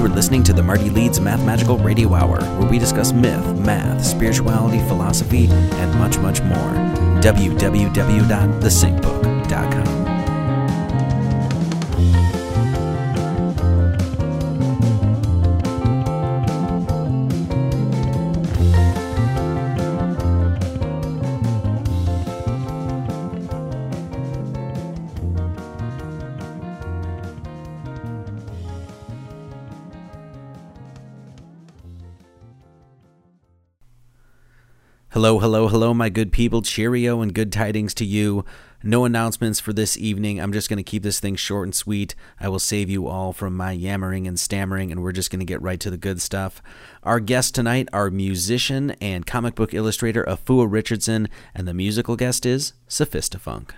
[0.00, 4.02] You are listening to the Marty Leeds Mathemagical Radio Hour, where we discuss myth, math,
[4.02, 6.70] spirituality, philosophy, and much, much more.
[7.20, 10.19] www.thesyncbook.com.
[35.30, 36.60] Hello, hello, hello, my good people.
[36.60, 38.44] Cheerio and good tidings to you.
[38.82, 40.40] No announcements for this evening.
[40.40, 42.16] I'm just going to keep this thing short and sweet.
[42.40, 45.46] I will save you all from my yammering and stammering, and we're just going to
[45.46, 46.60] get right to the good stuff.
[47.04, 52.44] Our guest tonight are musician and comic book illustrator Afua Richardson, and the musical guest
[52.44, 53.70] is Sophistafunk.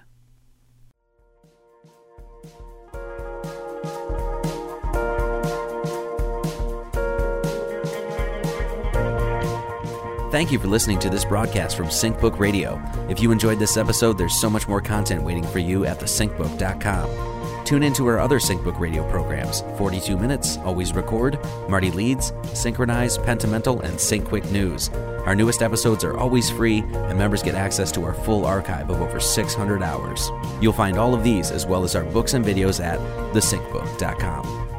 [10.32, 12.80] Thank you for listening to this broadcast from SyncBook Radio.
[13.10, 17.64] If you enjoyed this episode, there's so much more content waiting for you at thesyncbook.com.
[17.66, 23.18] Tune in to our other SyncBook Radio programs 42 Minutes, Always Record, Marty Leeds, Synchronize,
[23.18, 24.88] Pentamental, and Sync Quick News.
[25.26, 29.02] Our newest episodes are always free, and members get access to our full archive of
[29.02, 30.30] over 600 hours.
[30.62, 32.98] You'll find all of these, as well as our books and videos, at
[33.34, 34.71] thesyncbook.com.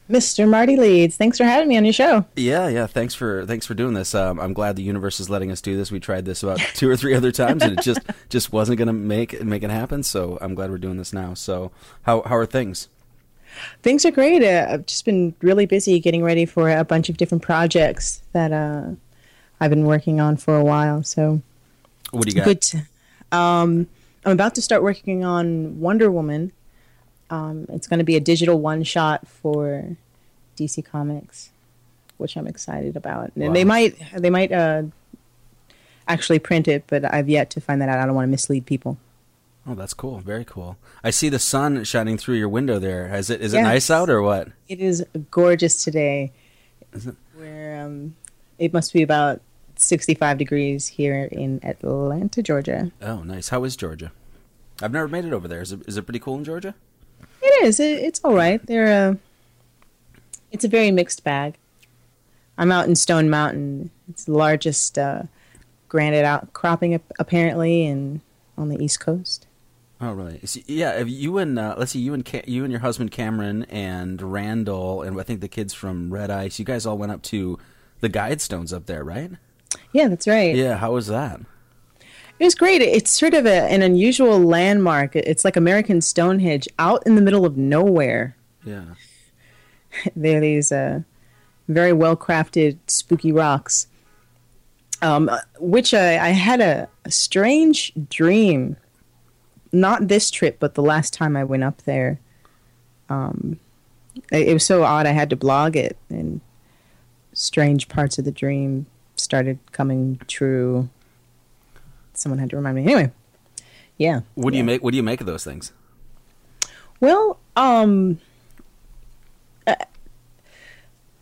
[0.10, 0.48] Mr.
[0.48, 1.16] Marty Leeds.
[1.16, 2.26] Thanks for having me on your show.
[2.36, 2.88] Yeah, yeah.
[2.88, 4.14] Thanks for thanks for doing this.
[4.14, 5.92] Um, I'm glad the universe is letting us do this.
[5.92, 8.88] We tried this about two or three other times, and it just just wasn't going
[8.88, 10.04] to make make it happen.
[10.04, 11.34] So I'm glad we're doing this now.
[11.34, 11.72] So
[12.04, 12.90] how how are things?
[13.82, 14.44] Things are great.
[14.44, 18.52] Uh, I've just been really busy getting ready for a bunch of different projects that
[18.52, 18.90] uh,
[19.60, 21.04] I've been working on for a while.
[21.04, 21.42] So
[22.12, 22.46] what do you got?
[22.46, 22.88] Good.
[23.32, 23.88] Um,
[24.26, 26.52] I'm about to start working on Wonder Woman
[27.34, 29.98] um, it's going to be a digital one shot for
[30.56, 31.50] DC Comics,
[32.18, 33.32] which I'm excited about.
[33.36, 33.54] And wow.
[33.54, 34.84] they might they might uh,
[36.08, 38.00] actually print it, but I've yet to find that out.
[38.00, 38.98] I don't want to mislead people.
[39.66, 40.20] Oh, that's cool.
[40.20, 40.78] Very cool.
[41.04, 43.14] I see the sun shining through your window there.
[43.16, 43.62] Is it is yes.
[43.62, 44.50] it nice out or what?
[44.70, 46.32] It is gorgeous today.
[46.92, 47.16] Is it?
[47.36, 48.16] Where um,
[48.60, 49.42] it must be about
[49.76, 52.92] 65 degrees here in Atlanta, Georgia.
[53.02, 53.50] Oh, nice.
[53.50, 54.12] How is Georgia?
[54.82, 55.62] I've never made it over there.
[55.62, 56.76] Is it is it pretty cool in Georgia?
[57.44, 57.80] It is.
[57.80, 58.66] It, it's all right.
[58.66, 59.16] They're uh,
[60.52, 61.56] it's a very mixed bag.
[62.58, 63.90] I'm out in Stone Mountain.
[64.10, 65.24] It's the largest uh,
[65.90, 68.22] granite outcropping apparently, and
[68.58, 69.48] on the East Coast.
[70.00, 70.40] Oh, really?
[70.46, 71.00] So, yeah.
[71.00, 75.02] You and uh, let's see, you and Ca- you and your husband Cameron and Randall,
[75.02, 76.60] and I think the kids from Red Ice.
[76.60, 77.58] You guys all went up to
[78.02, 79.32] the Guidestones up there, right?
[79.92, 80.56] Yeah, that's right.
[80.56, 80.78] Yeah.
[80.78, 81.40] How was that?
[82.40, 82.82] It was great.
[82.82, 85.16] It's sort of a, an unusual landmark.
[85.16, 88.36] It's like American Stonehenge out in the middle of nowhere.
[88.66, 88.86] Yeah.
[90.16, 91.02] there are these uh,
[91.68, 93.88] very well crafted, spooky rocks.
[95.02, 98.78] Um, which I, I had a, a, strange dream.
[99.74, 102.20] Not this trip, but the last time I went up there.
[103.10, 103.60] Um,
[104.32, 106.40] it, it was so odd, I had to blog it, and
[107.34, 108.86] strange parts of the dream
[109.18, 110.90] started coming true
[112.14, 112.84] someone had to remind me.
[112.84, 113.12] Anyway,
[113.98, 114.22] yeah.
[114.36, 114.62] What do yeah.
[114.62, 114.84] you make?
[114.84, 115.72] What do you make of those things?
[117.00, 118.20] Well, um,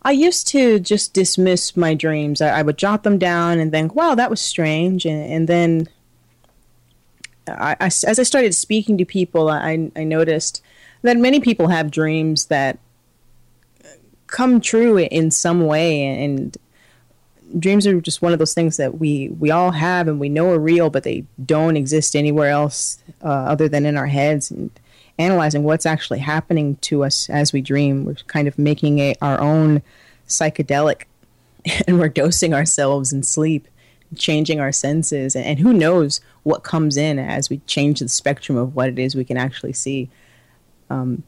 [0.04, 2.42] I used to just dismiss my dreams.
[2.42, 5.90] I, I, would jot them down and think, "Wow, that was strange," and, and then
[7.48, 10.64] I, I, as I started speaking to people, I, I noticed
[11.04, 12.80] that many people have dreams that
[14.28, 16.58] come true in some way, and
[17.60, 20.50] dreams are just one of those things that we we all have and we know
[20.52, 24.52] are real, but they don't exist anywhere else uh, other than in our heads.
[24.52, 24.72] And
[25.22, 28.06] analyzing what's actually happening to us as we dream.
[28.06, 29.82] We're kind of making it our own
[30.28, 31.04] psychedelic,
[31.88, 33.68] and we're dosing ourselves in sleep,
[34.16, 38.58] changing our senses, and, and who knows what comes in as we change the spectrum
[38.58, 40.10] of what it is we can actually see.
[40.90, 41.24] Um,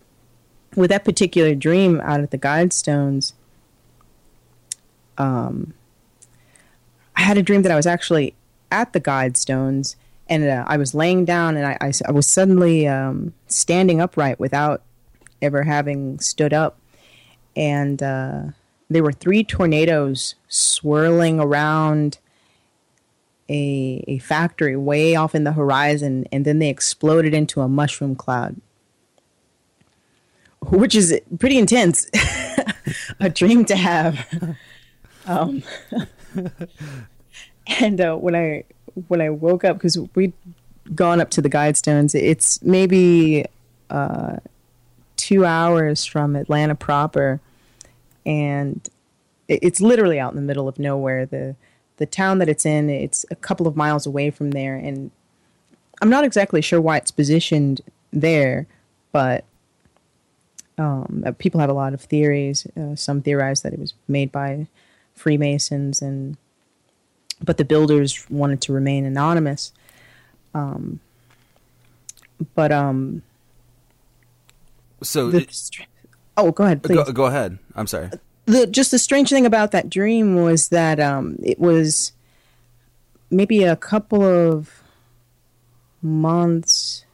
[0.76, 3.34] with that particular dream out at the Guidestones,
[5.20, 5.74] um,
[7.16, 8.36] I had a dream that I was actually
[8.72, 9.96] at the Guidestones
[10.28, 14.40] and uh, I was laying down and I, I, I was suddenly um, standing upright
[14.40, 14.82] without
[15.42, 16.80] ever having stood up.
[17.56, 18.44] And uh,
[18.90, 22.18] there were three tornadoes swirling around
[23.50, 28.16] a, a factory way off in the horizon, and then they exploded into a mushroom
[28.16, 28.60] cloud,
[30.62, 32.10] which is pretty intense.
[33.20, 34.58] a dream to have.
[35.26, 35.64] Um,
[37.80, 38.64] and uh, when I
[39.08, 40.34] when I woke up because we'd
[40.96, 42.14] gone up to the Guidestones.
[42.16, 43.46] It's maybe
[43.90, 44.38] uh,
[45.16, 47.40] two hours from Atlanta proper,
[48.26, 48.88] and
[49.48, 51.26] it's literally out in the middle of nowhere.
[51.26, 51.56] the
[51.98, 55.12] The town that it's in, it's a couple of miles away from there, and
[56.02, 57.82] I'm not exactly sure why it's positioned
[58.12, 58.68] there,
[59.12, 59.46] but
[60.78, 62.68] um, uh, people have a lot of theories.
[62.76, 64.68] Uh, some theorize that it was made by
[65.14, 66.38] Freemasons and
[67.44, 69.74] but the builders wanted to remain anonymous.
[70.54, 71.00] Um,
[72.56, 73.22] but um,
[75.02, 75.48] so the,
[76.38, 76.96] oh, go ahead, please.
[76.96, 77.60] Go, go, ahead.
[77.76, 78.10] I'm sorry.
[78.46, 82.14] The just the strange thing about that dream was that um, it was
[83.30, 84.84] maybe a couple of
[86.02, 87.06] months.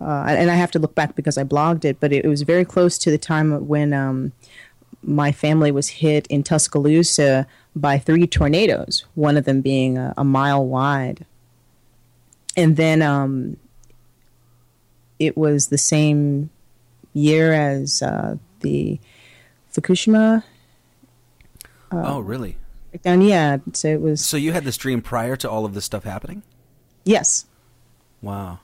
[0.00, 2.42] Uh, and I have to look back because I blogged it, but it, it was
[2.42, 4.32] very close to the time when um,
[5.02, 10.24] my family was hit in Tuscaloosa by three tornadoes, one of them being a, a
[10.24, 11.24] mile wide.
[12.56, 13.56] And then um,
[15.18, 16.50] it was the same
[17.14, 19.00] year as uh, the
[19.72, 20.42] Fukushima.
[21.90, 22.56] Uh, oh, really?
[23.02, 23.58] Down, yeah.
[23.72, 24.24] So it was.
[24.24, 26.42] So you had this dream prior to all of this stuff happening?
[27.04, 27.46] Yes.
[28.20, 28.60] Wow.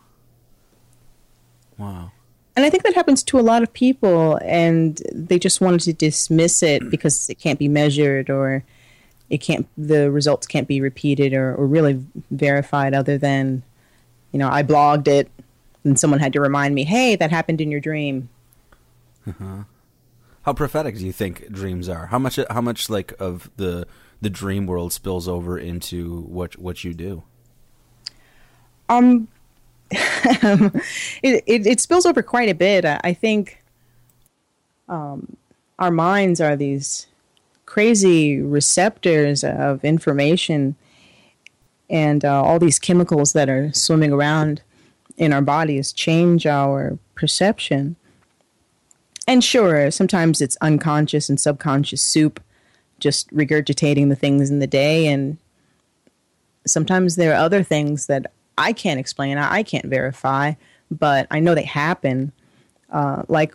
[1.79, 2.13] Wow.
[2.59, 5.93] And I think that happens to a lot of people, and they just wanted to
[5.93, 8.65] dismiss it because it can't be measured or
[9.31, 13.63] it can't the results can't be repeated or, or really verified other than
[14.33, 15.31] you know i blogged it
[15.85, 18.29] and someone had to remind me hey that happened in your dream.
[19.25, 19.63] Uh-huh.
[20.43, 22.07] how prophetic do you think dreams are?
[22.07, 23.87] How much how much like of the
[24.21, 27.23] the dream world spills over into what what you do?
[28.89, 29.29] Um
[31.23, 33.63] it, it, it spills over quite a bit i, I think
[34.89, 35.37] um
[35.79, 37.07] our minds are these
[37.67, 40.75] crazy receptors of information
[41.91, 44.63] and uh, all these chemicals that are swimming around
[45.17, 47.97] in our bodies change our perception.
[49.27, 52.41] And sure, sometimes it's unconscious and subconscious soup,
[53.01, 55.07] just regurgitating the things in the day.
[55.07, 55.39] And
[56.67, 60.55] sometimes there are other things that I can't explain, I can't verify,
[60.91, 62.33] but I know they happen.
[62.91, 63.55] Uh, like,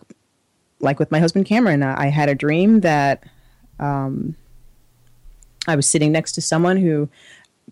[0.80, 3.24] like with my husband Cameron, I had a dream that
[3.78, 4.34] um,
[5.66, 7.08] I was sitting next to someone who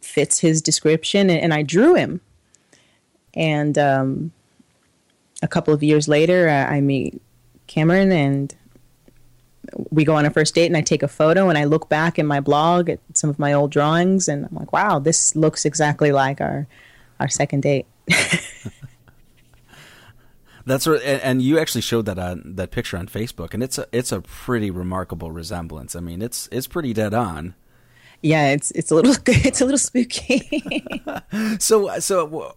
[0.00, 2.20] fits his description, and, and I drew him.
[3.34, 4.32] And um,
[5.42, 7.20] a couple of years later, uh, I meet
[7.66, 8.54] Cameron, and
[9.90, 12.18] we go on a first date, and I take a photo, and I look back
[12.18, 15.64] in my blog at some of my old drawings, and I'm like, wow, this looks
[15.64, 16.66] exactly like our
[17.22, 17.86] our second date.
[20.64, 23.86] That's right, and you actually showed that on that picture on Facebook, and it's a
[23.90, 25.96] it's a pretty remarkable resemblance.
[25.96, 27.54] I mean, it's it's pretty dead on.
[28.22, 30.84] Yeah, it's it's a little it's a little spooky.
[31.58, 32.54] so so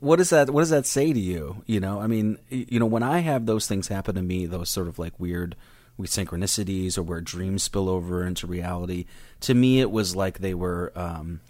[0.00, 1.62] what does that what does that say to you?
[1.66, 4.68] You know, I mean, you know, when I have those things happen to me, those
[4.68, 5.56] sort of like weird
[5.96, 9.06] with synchronicities or where dreams spill over into reality.
[9.40, 11.40] To me, it was like they were um,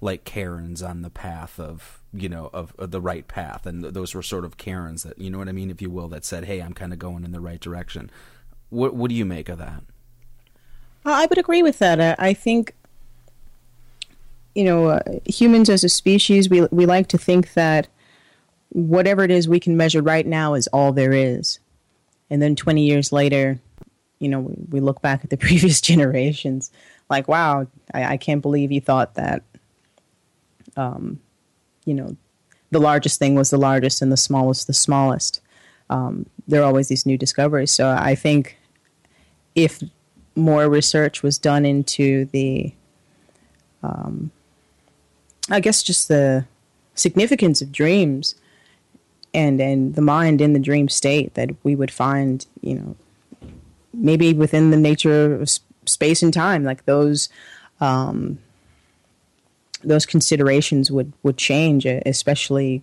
[0.00, 4.14] like cairns on the path of you know of, of, the right path, and those
[4.14, 6.44] were sort of cairns that you know what I mean, if you will, that said,
[6.44, 8.10] "Hey, I'm kind of going in the right direction."
[8.70, 9.82] What what do you make of that?
[11.04, 12.18] I would agree with that.
[12.18, 12.74] I think
[14.54, 17.88] you know, uh, humans as a species, we we like to think that
[18.70, 21.58] whatever it is we can measure right now is all there is,
[22.30, 23.60] and then 20 years later,
[24.18, 26.70] you know, we, we look back at the previous generations,
[27.08, 29.42] like, wow, I, I can't believe you thought that.
[30.80, 31.20] Um,
[31.84, 32.16] you know,
[32.70, 35.40] the largest thing was the largest and the smallest the smallest.
[35.90, 37.70] Um, there are always these new discoveries.
[37.70, 38.56] So I think
[39.54, 39.82] if
[40.36, 42.72] more research was done into the,
[43.82, 44.30] um,
[45.50, 46.46] I guess, just the
[46.94, 48.34] significance of dreams
[49.34, 52.96] and and the mind in the dream state, that we would find, you know,
[53.92, 55.50] maybe within the nature of
[55.86, 57.28] space and time, like those.
[57.80, 58.38] Um,
[59.82, 62.82] those considerations would, would change, especially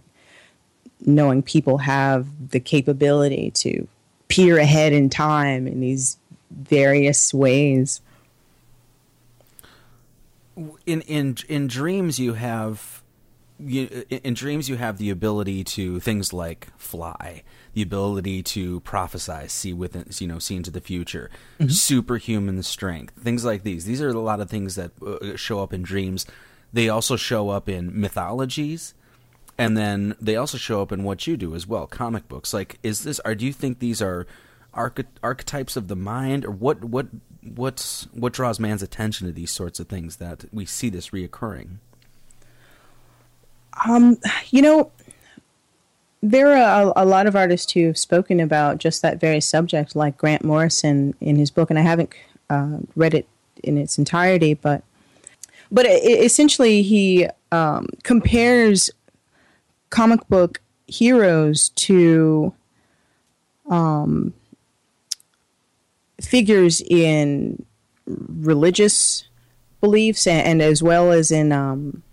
[1.06, 3.88] knowing people have the capability to
[4.28, 6.18] peer ahead in time in these
[6.52, 8.02] various ways.
[10.86, 13.04] In in in dreams, you have
[13.60, 19.48] you, in dreams you have the ability to things like fly, the ability to prophesy,
[19.48, 21.70] see within you know see into the future, mm-hmm.
[21.70, 23.86] superhuman strength, things like these.
[23.86, 26.26] These are a lot of things that uh, show up in dreams
[26.74, 28.94] they also show up in mythologies,
[29.58, 32.54] and then they also show up in what you do as well, comic books.
[32.54, 33.20] Like, is this?
[33.22, 34.28] Are do you think these are
[34.74, 36.84] arch- archetypes of the mind, or what?
[36.84, 37.08] What?
[37.44, 41.78] What's what draws man's attention to these sorts of things that we see this reoccurring?
[43.88, 44.18] Um,
[44.50, 44.92] you know,
[46.22, 49.96] there are a, a, lot of artists who have spoken about just that very subject,
[49.96, 52.14] like Grant Morrison in his book, and I haven't
[52.50, 53.28] uh, read it
[53.64, 54.84] in its entirety, but
[55.72, 58.90] but it, essentially, he um, compares
[59.90, 62.54] comic book heroes to
[63.70, 64.34] um,
[66.22, 67.66] figures in
[68.06, 69.26] religious
[69.82, 72.04] beliefs and, and as well as in um,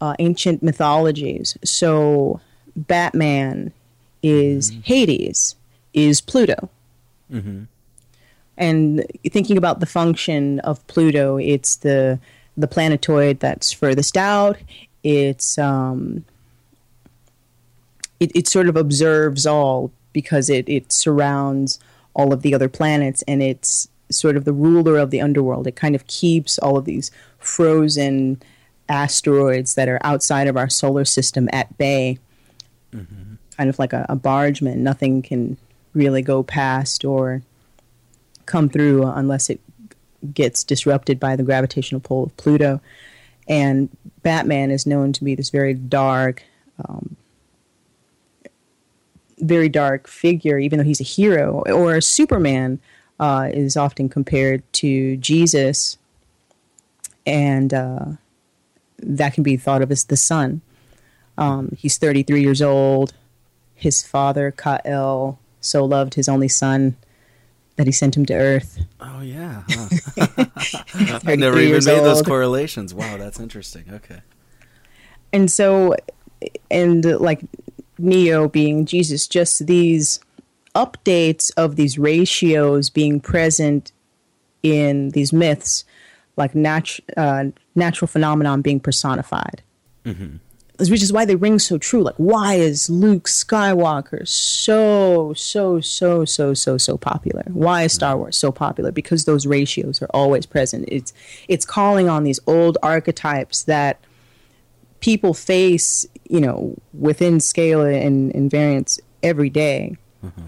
[0.00, 1.56] uh, ancient mythologies.
[1.64, 2.40] So,
[2.76, 3.72] Batman
[4.22, 4.80] is mm-hmm.
[4.82, 5.56] Hades,
[5.94, 6.68] is Pluto.
[7.32, 7.64] Mm-hmm
[8.58, 12.18] and thinking about the function of Pluto, it's the
[12.56, 14.56] the planetoid that's furthest out.
[15.02, 16.24] It's um,
[18.18, 21.78] it, it sort of observes all because it it surrounds
[22.14, 25.66] all of the other planets, and it's sort of the ruler of the underworld.
[25.66, 28.40] It kind of keeps all of these frozen
[28.88, 32.18] asteroids that are outside of our solar system at bay,
[32.94, 33.34] mm-hmm.
[33.56, 34.82] kind of like a, a bargeman.
[34.82, 35.58] Nothing can
[35.92, 37.42] really go past or
[38.46, 39.60] come through unless it
[40.32, 42.80] gets disrupted by the gravitational pull of Pluto.
[43.48, 46.42] And Batman is known to be this very dark,
[46.84, 47.16] um,
[49.38, 51.62] very dark figure, even though he's a hero.
[51.66, 52.80] Or Superman
[53.20, 55.98] uh, is often compared to Jesus,
[57.24, 58.06] and uh,
[58.98, 60.60] that can be thought of as the sun.
[61.38, 63.12] Um, he's 33 years old.
[63.74, 66.96] His father, Kal-El, so loved his only son
[67.76, 68.84] that he sent him to Earth.
[69.00, 70.46] Oh yeah, huh.
[71.26, 72.06] I never even made old.
[72.06, 72.92] those correlations.
[72.94, 73.84] Wow, that's interesting.
[73.90, 74.20] Okay.
[75.32, 75.94] And so,
[76.70, 77.42] and like
[77.98, 80.20] Neo being Jesus, just these
[80.74, 83.92] updates of these ratios being present
[84.62, 85.84] in these myths,
[86.36, 89.62] like nat- uh, natural phenomenon being personified.
[90.04, 90.36] Mm-hmm
[90.78, 92.02] which is why they ring so true.
[92.02, 97.44] Like, why is Luke Skywalker so, so, so, so, so, so popular?
[97.48, 98.92] Why is Star Wars so popular?
[98.92, 100.84] Because those ratios are always present.
[100.88, 101.12] It's
[101.48, 104.00] it's calling on these old archetypes that
[105.00, 109.96] people face, you know, within scale and, and variance every day.
[110.24, 110.46] Mm-hmm.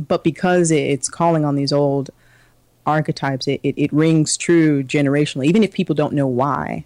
[0.00, 2.10] But because it's calling on these old
[2.84, 6.84] archetypes, it, it, it rings true generationally, even if people don't know why.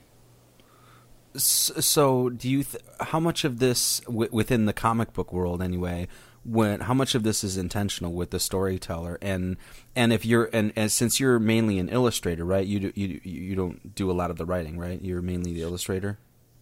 [1.36, 2.64] So, do you?
[2.64, 6.08] Th- how much of this w- within the comic book world, anyway?
[6.44, 9.56] When how much of this is intentional with the storyteller, and
[9.94, 12.66] and if you're and, and since you're mainly an illustrator, right?
[12.66, 15.00] You do, you you don't do a lot of the writing, right?
[15.02, 16.18] You're mainly the illustrator.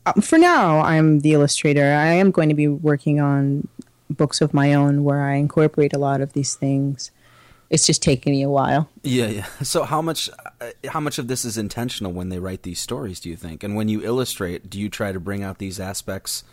[0.06, 1.84] Um, for now, I'm the illustrator.
[1.84, 3.68] I am going to be working on
[4.10, 7.10] books of my own where I incorporate a lot of these things
[7.70, 8.88] it's just taking me a while.
[9.02, 9.46] Yeah, yeah.
[9.62, 13.20] So how much uh, how much of this is intentional when they write these stories?
[13.20, 13.62] Do you think?
[13.62, 16.44] And when you illustrate, do you try to bring out these aspects?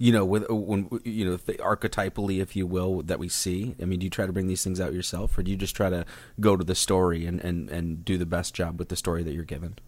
[0.00, 3.74] You know, with uh, when you know archetypally, if you will, that we see.
[3.80, 5.74] I mean, do you try to bring these things out yourself, or do you just
[5.74, 6.04] try to
[6.38, 9.32] go to the story and and and do the best job with the story that
[9.32, 9.78] you're given?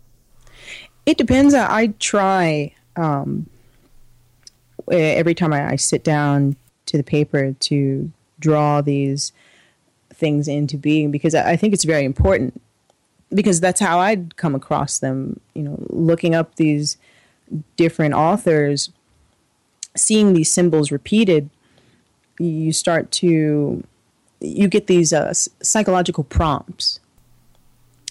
[1.06, 1.54] It depends.
[1.54, 3.48] I try um,
[4.90, 6.56] every time I, I sit down
[6.86, 9.32] to the paper to draw these
[10.20, 12.60] things into being because I think it's very important
[13.32, 15.40] because that's how I'd come across them.
[15.54, 16.96] You know, looking up these
[17.76, 18.90] different authors,
[19.96, 21.50] seeing these symbols repeated,
[22.38, 23.82] you start to
[24.40, 27.00] you get these uh, psychological prompts.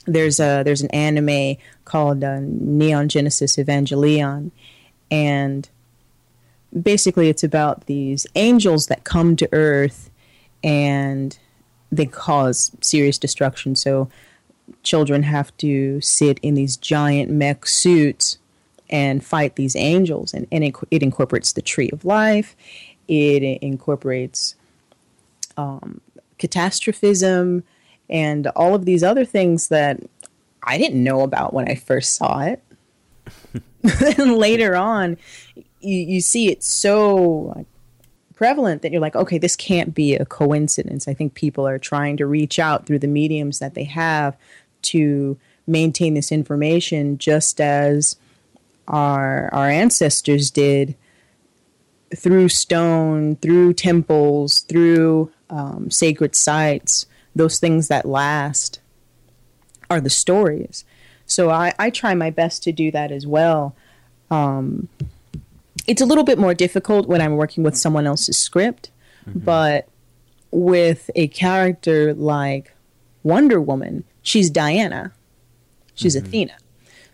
[0.06, 4.52] There's a there's an anime called uh, Neon Genesis Evangelion,
[5.10, 5.70] and
[6.82, 10.10] basically it's about these angels that come to Earth
[10.64, 11.38] and
[11.92, 13.76] they cause serious destruction.
[13.76, 14.10] So
[14.84, 18.38] children have to sit in these giant mech suits
[18.90, 22.56] and fight these angels, and, and it, it incorporates the tree of life.
[23.08, 24.56] It incorporates
[25.58, 26.02] um,
[26.38, 27.64] catastrophism
[28.10, 30.00] and all of these other things that
[30.64, 32.64] I didn't know about when I first saw it.
[33.84, 35.18] and later on,
[35.56, 37.68] you, you see it so like,
[38.40, 41.10] prevalent that you're like, okay, this can't be a coincidence.
[41.10, 44.38] I think people are trying to reach out through the mediums that they have
[44.84, 48.16] to maintain this information just as
[48.88, 50.96] our our ancestors did
[52.16, 58.80] through stone, through temples, through um, sacred sites, those things that last
[59.90, 60.86] are the stories.
[61.26, 63.76] So I, I try my best to do that as well.
[64.32, 64.88] Um,
[65.90, 68.92] it's a little bit more difficult when I'm working with someone else's script,
[69.28, 69.40] mm-hmm.
[69.40, 69.90] but
[70.52, 72.76] with a character like
[73.24, 75.14] Wonder Woman, she's Diana,
[75.96, 76.28] she's mm-hmm.
[76.28, 76.54] Athena.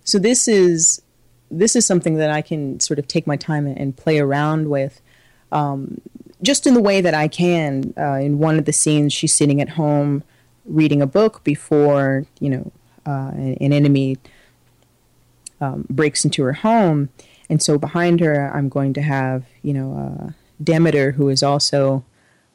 [0.04, 1.02] So this is
[1.50, 5.02] this is something that I can sort of take my time and play around with.
[5.54, 6.02] Um,
[6.42, 7.94] just in the way that I can.
[7.98, 10.22] Uh, in one of the scenes, she's sitting at home
[10.66, 12.72] reading a book before you know
[13.06, 14.18] uh, an, an, enemy
[15.62, 17.08] um, breaks into her home,
[17.50, 20.32] and so behind her, I'm going to have you know uh,
[20.64, 22.04] Demeter, who is also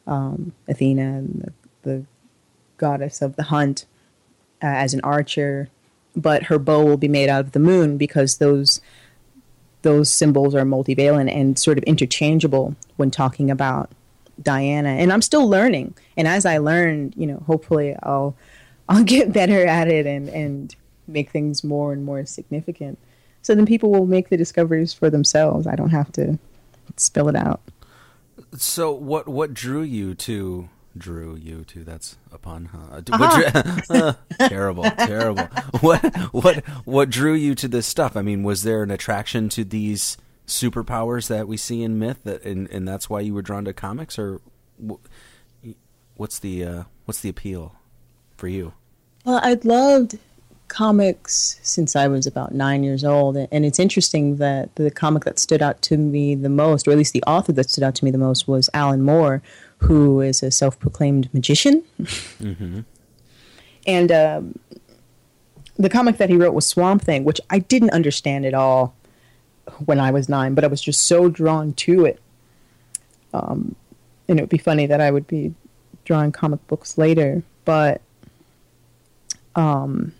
[0.06, 2.04] um, Athena, the, the,
[2.76, 3.85] goddess of the hunt,
[4.62, 5.68] uh, as an archer,
[6.16, 8.80] but her bow will be made out of the moon because those
[9.82, 13.91] those symbols are multivalent and sort of interchangeable when talking about
[14.43, 14.91] Diana.
[14.91, 15.95] And I'm still learning.
[16.17, 18.34] And as I learn, you know, hopefully I'll
[18.88, 20.75] I'll get better at it and and
[21.06, 22.99] make things more and more significant.
[23.42, 25.66] So then people will make the discoveries for themselves.
[25.66, 26.38] I don't have to
[26.96, 27.60] spill it out.
[28.56, 33.00] So what what drew you to drew you to that's a pun huh?
[33.12, 33.80] uh-huh.
[33.88, 34.12] drew, uh,
[34.48, 35.44] terrible terrible
[35.80, 39.64] what what what drew you to this stuff i mean was there an attraction to
[39.64, 40.16] these
[40.48, 43.72] superpowers that we see in myth that and, and that's why you were drawn to
[43.72, 44.40] comics or
[46.16, 47.76] what's the uh, what's the appeal
[48.36, 48.72] for you
[49.24, 50.18] well i'd loved
[50.71, 53.37] comics since I was about nine years old.
[53.37, 56.97] And it's interesting that the comic that stood out to me the most, or at
[56.97, 59.43] least the author that stood out to me the most, was Alan Moore,
[59.78, 61.83] who is a self proclaimed magician.
[62.41, 62.80] Mm-hmm.
[63.87, 64.59] and um,
[65.76, 68.95] the comic that he wrote was Swamp Thing, which I didn't understand at all
[69.85, 72.21] when I was nine, but I was just so drawn to it.
[73.35, 73.75] Um,
[74.28, 75.52] and it would be funny that I would be
[76.04, 78.00] drawing comic books later, but
[79.56, 80.13] um,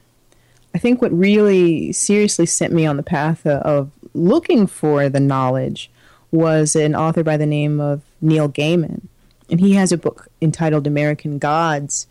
[0.75, 5.91] I think what really seriously sent me on the path of looking for the knowledge
[6.31, 9.03] was an author by the name of Neil Gaiman.
[9.51, 12.07] And he has a book entitled American Gods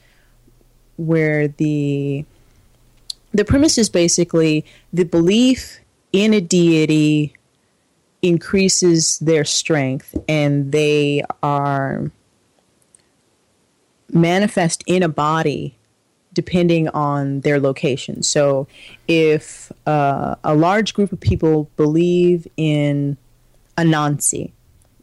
[0.98, 2.26] where the
[3.32, 5.80] the premise is basically the belief
[6.12, 7.34] in a deity
[8.22, 12.12] increases their strength and they are
[14.12, 15.78] manifest in a body
[16.42, 18.24] depending on their location.
[18.24, 18.66] So,
[19.10, 23.18] if uh, a large group of people believe in
[23.78, 24.54] Anansi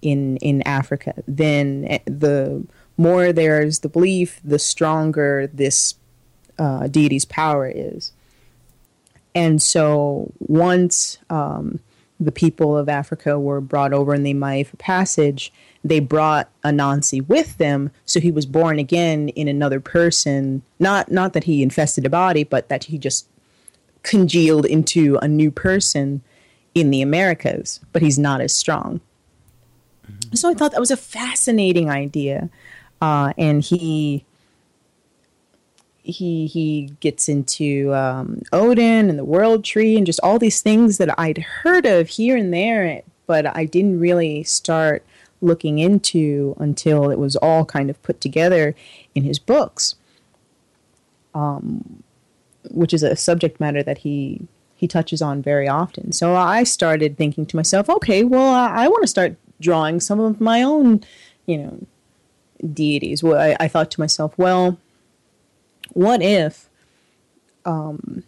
[0.00, 2.64] in in Africa, then eh, the
[2.96, 5.96] more there's the belief, the stronger this
[6.58, 8.12] uh, deity's power is.
[9.34, 11.80] And so, once um,
[12.18, 15.52] the people of Africa were brought over in the Maifa Passage,
[15.88, 20.62] they brought Anansi with them, so he was born again in another person.
[20.78, 23.28] Not not that he infested a body, but that he just
[24.02, 26.22] congealed into a new person
[26.74, 29.00] in the Americas, but he's not as strong.
[30.06, 30.36] Mm-hmm.
[30.36, 32.50] So I thought that was a fascinating idea,
[33.00, 34.24] uh, and he
[36.02, 40.98] he he gets into um, Odin and the World Tree and just all these things
[40.98, 45.04] that I'd heard of here and there, but I didn't really start
[45.40, 48.74] looking into until it was all kind of put together
[49.14, 49.94] in his books,
[51.34, 52.02] um,
[52.70, 56.12] which is a subject matter that he he touches on very often.
[56.12, 60.20] So I started thinking to myself, okay, well, I, I want to start drawing some
[60.20, 61.02] of my own,
[61.46, 61.86] you know,
[62.74, 63.22] deities.
[63.22, 64.78] Well, I, I thought to myself, well,
[65.94, 66.68] what if
[67.64, 68.22] um,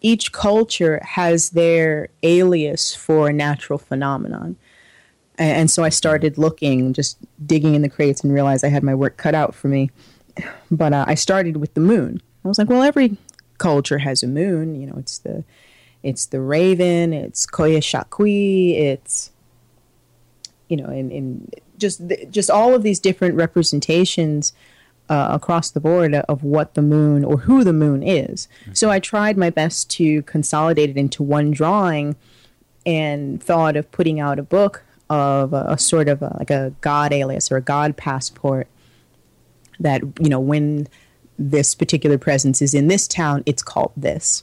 [0.00, 4.56] each culture has their alias for a natural phenomenon.
[5.38, 8.94] And so I started looking, just digging in the crates, and realized I had my
[8.94, 9.90] work cut out for me.
[10.70, 12.20] But uh, I started with the moon.
[12.44, 13.16] I was like, well, every
[13.58, 14.80] culture has a moon.
[14.80, 15.44] You know, it's the
[16.02, 19.30] it's the raven, it's Coyolxauhqui, it's
[20.68, 24.52] you know, in just just all of these different representations
[25.08, 28.48] uh, across the board of what the moon or who the moon is.
[28.62, 28.74] Mm-hmm.
[28.74, 32.16] So I tried my best to consolidate it into one drawing,
[32.84, 36.74] and thought of putting out a book of a, a sort of a, like a
[36.80, 38.68] god alias or a god passport.
[39.80, 40.88] That you know when
[41.38, 44.42] this particular presence is in this town, it's called this.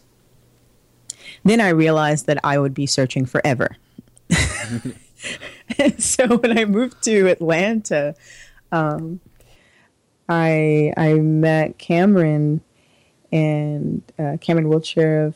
[1.43, 3.75] Then I realized that I would be searching forever.
[5.77, 8.15] and so when I moved to Atlanta,
[8.71, 9.19] um,
[10.29, 12.61] I I met Cameron
[13.31, 15.35] and uh, Cameron Wiltshire of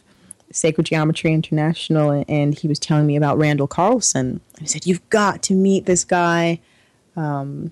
[0.51, 4.41] Sacred Geometry International, and he was telling me about Randall Carlson.
[4.59, 6.59] He said, "You've got to meet this guy."
[7.15, 7.71] Um,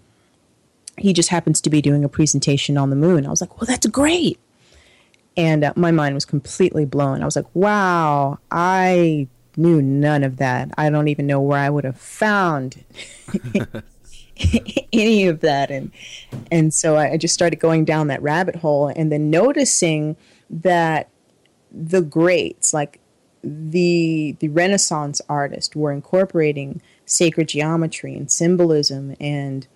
[0.97, 3.25] he just happens to be doing a presentation on the moon.
[3.25, 4.39] I was like, "Well, that's great."
[5.37, 7.21] And uh, my mind was completely blown.
[7.21, 10.71] I was like, wow, I knew none of that.
[10.77, 12.83] I don't even know where I would have found
[14.91, 15.69] any of that.
[15.69, 15.91] And,
[16.51, 20.17] and so I just started going down that rabbit hole and then noticing
[20.49, 21.09] that
[21.71, 22.99] the greats, like
[23.43, 29.67] the, the Renaissance artists, were incorporating sacred geometry and symbolism and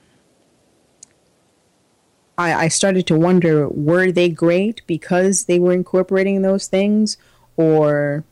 [2.37, 7.17] I, I started to wonder were they great because they were incorporating those things
[7.55, 8.23] or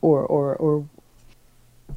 [0.00, 0.88] or or or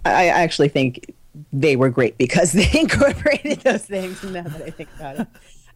[0.06, 1.13] I actually think
[1.51, 4.23] they were great because they incorporated those things.
[4.23, 5.28] Now that I think about it,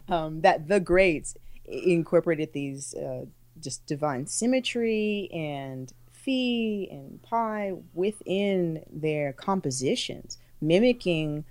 [0.07, 3.25] um, that the greats incorporated these uh,
[3.61, 11.45] just divine symmetry and phi and pi within their compositions, mimicking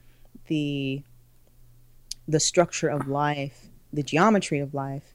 [0.47, 1.03] the
[2.27, 5.15] the structure of life, the geometry of life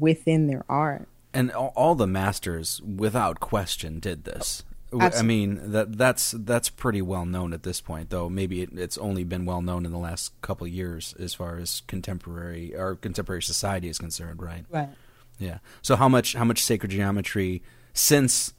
[0.00, 1.08] within their art.
[1.32, 4.64] And all, the masters, without question, did this.
[4.92, 5.18] Absolutely.
[5.18, 8.28] I mean that that's that's pretty well known at this point, though.
[8.28, 11.80] Maybe it, it's only been well known in the last couple years as far as
[11.86, 14.66] contemporary or contemporary society is concerned, right?
[14.68, 14.90] Right.
[15.38, 15.58] Yeah.
[15.80, 18.52] So how much how much sacred geometry since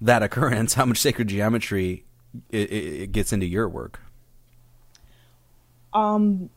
[0.00, 0.74] that occurrence?
[0.74, 2.04] How much sacred geometry
[2.50, 4.00] it, it gets into your work?
[5.92, 6.50] Um,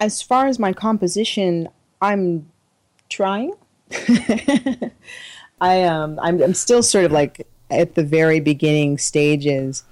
[0.00, 1.68] as far as my composition,
[2.02, 2.50] I'm
[3.08, 3.54] trying.
[5.60, 9.84] I um I'm I'm still sort of like at the very beginning stages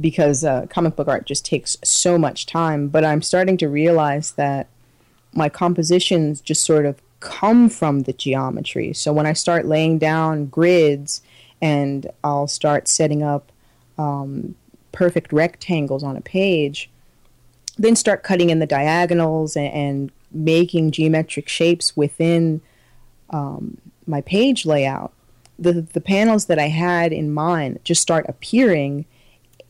[0.00, 2.88] because uh, comic book art just takes so much time.
[2.88, 4.68] But I'm starting to realize that
[5.34, 8.92] my compositions just sort of come from the geometry.
[8.92, 11.22] So when I start laying down grids
[11.60, 13.50] and I'll start setting up
[13.96, 14.54] um,
[14.92, 16.90] perfect rectangles on a page,
[17.76, 22.60] then start cutting in the diagonals and, and making geometric shapes within
[23.30, 25.12] um, my page layout,
[25.58, 29.04] the the panels that I had in mind just start appearing,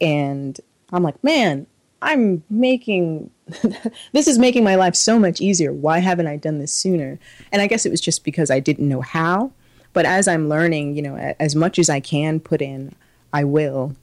[0.00, 0.58] and
[0.92, 1.66] I'm like, man,
[2.02, 3.30] I'm making
[4.12, 5.72] this is making my life so much easier.
[5.72, 7.18] Why haven't I done this sooner?
[7.52, 9.52] And I guess it was just because I didn't know how.
[9.92, 12.94] But as I'm learning, you know, as much as I can put in,
[13.32, 13.96] I will.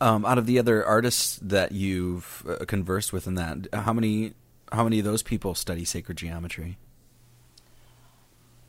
[0.00, 4.34] Um, out of the other artists that you've uh, conversed with in that, how many
[4.70, 6.78] how many of those people study sacred geometry?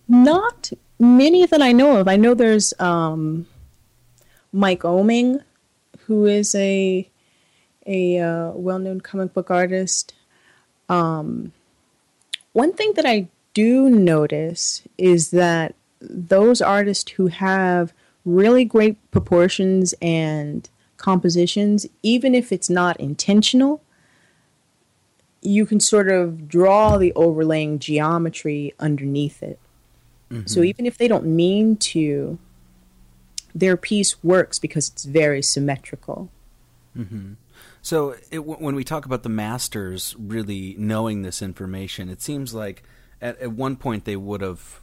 [0.07, 2.07] Not many that I know of.
[2.07, 3.45] I know there's um,
[4.51, 5.43] Mike Oeming,
[6.05, 7.07] who is a
[7.89, 10.13] a uh, well-known comic book artist.
[10.87, 11.51] Um,
[12.53, 17.91] one thing that I do notice is that those artists who have
[18.23, 23.81] really great proportions and compositions, even if it's not intentional,
[25.41, 29.59] you can sort of draw the overlaying geometry underneath it.
[30.29, 30.45] Mm-hmm.
[30.45, 32.37] So even if they don't mean to,
[33.55, 36.29] their piece works because it's very symmetrical.
[36.95, 37.33] Mm-hmm.
[37.81, 42.83] So it, when we talk about the masters really knowing this information, it seems like
[43.21, 44.81] at, at one point they would have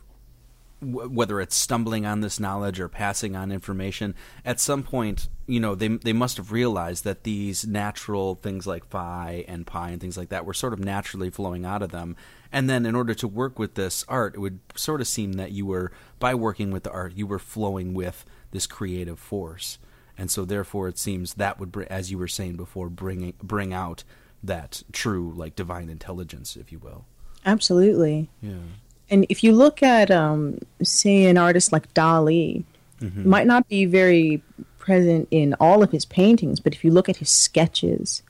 [0.81, 5.75] whether it's stumbling on this knowledge or passing on information, at some point, you know,
[5.75, 10.19] they they must have realized that these natural things like phi and pi and things
[10.19, 12.15] like that were sort of naturally flowing out of them.
[12.53, 15.53] And then, in order to work with this art, it would sort of seem that
[15.53, 19.79] you were, by working with the art, you were flowing with this creative force.
[20.19, 24.05] And so, therefore, it seems that would, as you were saying before, bring bring out
[24.43, 27.05] that true, like divine intelligence, if you will.
[27.45, 28.29] Absolutely.
[28.41, 28.55] Yeah.
[29.11, 32.65] And if you look at, um, say, an artist like Dali,
[33.01, 33.29] Mm-hmm.
[33.29, 34.43] might not be very
[34.79, 38.23] present in all of his paintings, but if you look at his sketches,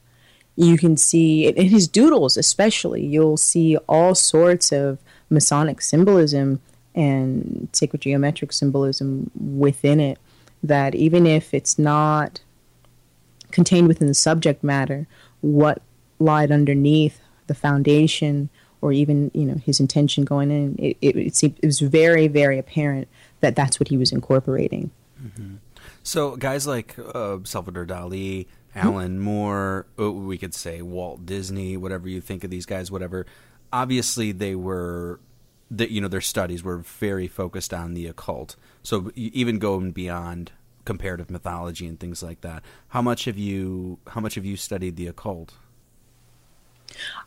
[0.56, 4.98] you can see in his doodles, especially, you'll see all sorts of
[5.30, 6.60] Masonic symbolism
[6.96, 10.18] and sacred geometric symbolism within it.
[10.66, 12.40] That even if it's not
[13.50, 15.06] contained within the subject matter,
[15.40, 15.82] what
[16.18, 18.48] lied underneath the foundation,
[18.80, 22.28] or even you know his intention going in, it it, it, seemed, it was very
[22.28, 23.08] very apparent
[23.40, 24.90] that that's what he was incorporating.
[26.02, 32.08] So guys like uh, Salvador Dali, Alan Moore, oh, we could say Walt Disney, whatever
[32.08, 33.26] you think of these guys, whatever.
[33.72, 35.18] Obviously, they were,
[35.70, 38.56] that you know, their studies were very focused on the occult.
[38.82, 40.52] So even going beyond
[40.84, 42.62] comparative mythology and things like that.
[42.88, 43.98] How much have you?
[44.08, 45.54] How much have you studied the occult?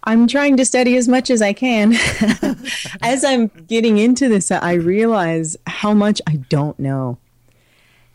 [0.06, 1.94] I'm trying to study as much as I can.
[3.02, 7.18] as I'm getting into this, I realize how much I don't know.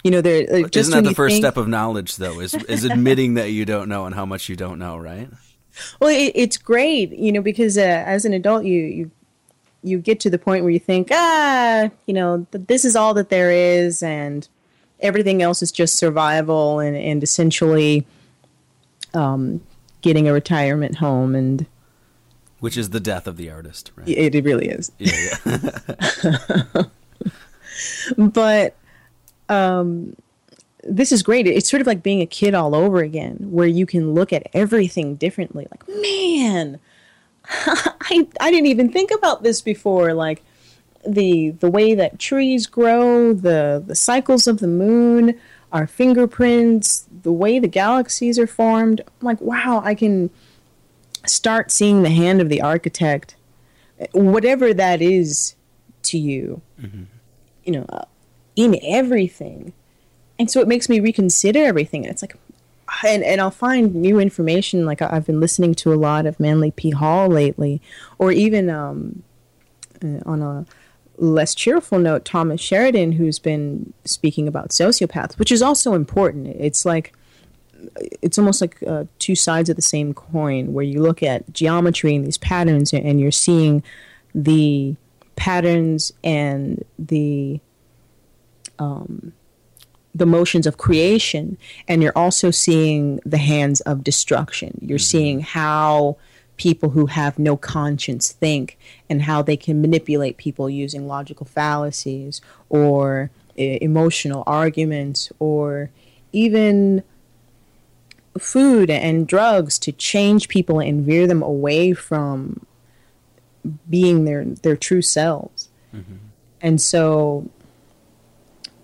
[0.03, 0.43] You know, there.
[0.51, 2.41] uh, Isn't that the first think- step of knowledge, though?
[2.41, 5.29] Is is admitting that you don't know and how much you don't know, right?
[6.01, 9.11] Well, it, it's great, you know, because uh, as an adult, you you
[9.85, 13.15] you get to the point where you think, ah, you know, th- this is all
[13.15, 14.49] that there is, and
[15.01, 18.07] everything else is just survival and and essentially,
[19.13, 19.61] um,
[20.01, 21.67] getting a retirement home, and
[22.61, 24.09] Which is the death of the artist, right?
[24.09, 24.91] it, it really is.
[24.99, 25.37] Yeah,
[26.25, 26.83] yeah.
[28.17, 28.75] but
[29.49, 30.17] um,
[30.83, 31.47] this is great.
[31.47, 34.47] It's sort of like being a kid all over again, where you can look at
[34.55, 35.67] everything differently.
[35.71, 36.79] Like, man,
[37.49, 40.15] I I didn't even think about this before.
[40.15, 40.43] Like
[41.07, 45.39] the the way that trees grow, the the cycles of the moon,
[45.73, 49.01] our fingerprints, the way the galaxies are formed.
[49.01, 50.31] I'm like, wow, I can
[51.27, 53.37] start seeing the hand of the architect,
[54.13, 55.55] whatever that is
[56.03, 56.61] to you
[57.65, 58.05] you know, uh,
[58.57, 59.73] in everything.
[60.39, 62.05] And so it makes me reconsider everything.
[62.05, 62.37] And it's like,
[63.05, 64.87] and, and I'll find new information.
[64.87, 66.91] Like I've been listening to a lot of Manly P.
[66.91, 67.81] Hall lately,
[68.19, 69.23] or even um,
[70.03, 70.67] uh, on a
[71.17, 76.49] less cheerful note, Thomas Sheridan, who's been speaking about sociopaths, which is also important.
[76.59, 77.15] It's like,
[78.23, 82.15] it's almost like uh, two sides of the same coin, where you look at geometry
[82.15, 83.83] and these patterns, and you're seeing
[84.35, 84.97] the
[85.37, 87.61] patterns and the
[88.79, 89.33] um,
[90.15, 94.79] the motions of creation, and you're also seeing the hands of destruction.
[94.81, 96.17] You're seeing how
[96.57, 98.79] people who have no conscience think
[99.11, 105.91] and how they can manipulate people using logical fallacies or e- emotional arguments or
[106.33, 107.03] even
[108.39, 112.65] food and drugs to change people and veer them away from
[113.89, 115.69] being their their true selves.
[116.61, 117.49] And so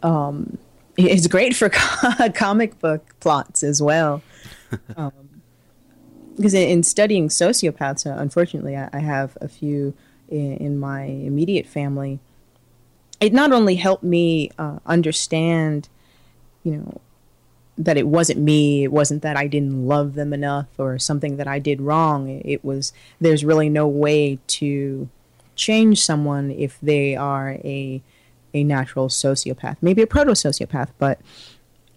[0.03, 0.59] um
[1.06, 1.68] it's great for
[2.34, 4.22] comic book plots as well.
[4.96, 5.12] um,
[6.36, 9.94] because in, in studying sociopaths, uh, unfortunately, I, I have a few
[10.28, 12.18] in, in my immediate family.
[13.20, 15.88] It not only helped me uh, understand,
[16.64, 17.00] you know,
[17.76, 21.48] that it wasn't me, it wasn't that I didn't love them enough or something that
[21.48, 22.28] I did wrong.
[22.28, 25.08] It, it was there's really no way to
[25.56, 28.02] change someone if they are a
[28.54, 31.20] a natural sociopath, maybe a proto sociopath, but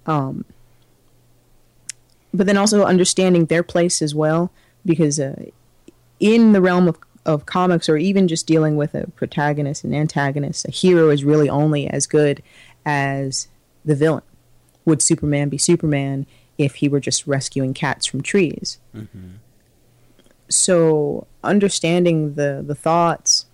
[0.05, 0.45] um,
[2.33, 4.51] but then also understanding their place as well,
[4.85, 5.45] because uh,
[6.19, 10.67] in the realm of of comics, or even just dealing with a protagonist and antagonist,
[10.67, 12.43] a hero is really only as good
[12.85, 13.47] as
[13.85, 14.23] the villain.
[14.85, 16.25] Would Superman be Superman
[16.57, 18.77] if he were just rescuing cats from trees?
[20.49, 23.45] So understanding the the thoughts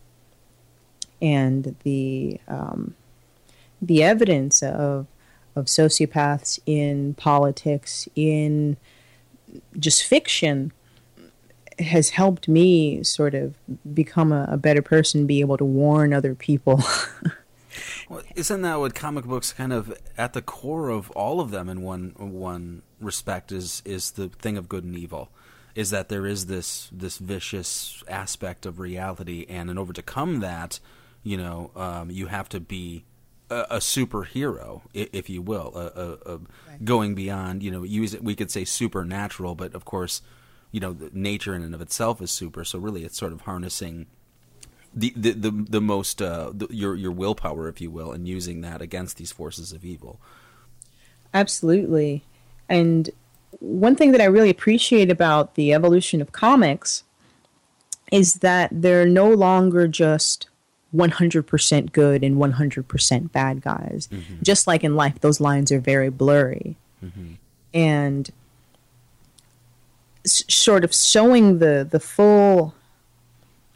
[1.21, 2.95] and the um,
[3.82, 5.08] the evidence of
[5.55, 8.77] of sociopaths in politics in
[9.77, 10.71] just fiction
[11.79, 13.55] has helped me sort of
[13.93, 16.84] become a, a better person, be able to warn other people.
[18.10, 21.69] Well, isn't that what comic books kind of at the core of all of them
[21.69, 25.29] in one one respect is is the thing of good and evil
[25.75, 30.39] is that there is this this vicious aspect of reality and in order to come
[30.39, 30.79] that
[31.23, 33.05] you know um, you have to be
[33.49, 36.01] a, a superhero i- if you will a,
[36.32, 36.39] a, a
[36.84, 40.21] going beyond you know use it we could say supernatural but of course
[40.71, 43.41] you know the nature in and of itself is super so really it's sort of
[43.41, 44.05] harnessing
[44.93, 48.62] the the the, the most uh, the, your your willpower, if you will, and using
[48.62, 50.19] that against these forces of evil.
[51.34, 52.23] Absolutely.
[52.67, 53.10] And
[53.60, 57.03] one thing that I really appreciate about the evolution of comics
[58.12, 60.47] is that they're no longer just
[60.95, 64.08] 100% good and 100% bad guys.
[64.12, 64.36] Mm-hmm.
[64.41, 66.75] Just like in life, those lines are very blurry.
[67.04, 67.34] Mm-hmm.
[67.73, 68.30] And
[70.25, 72.73] s- sort of showing the, the full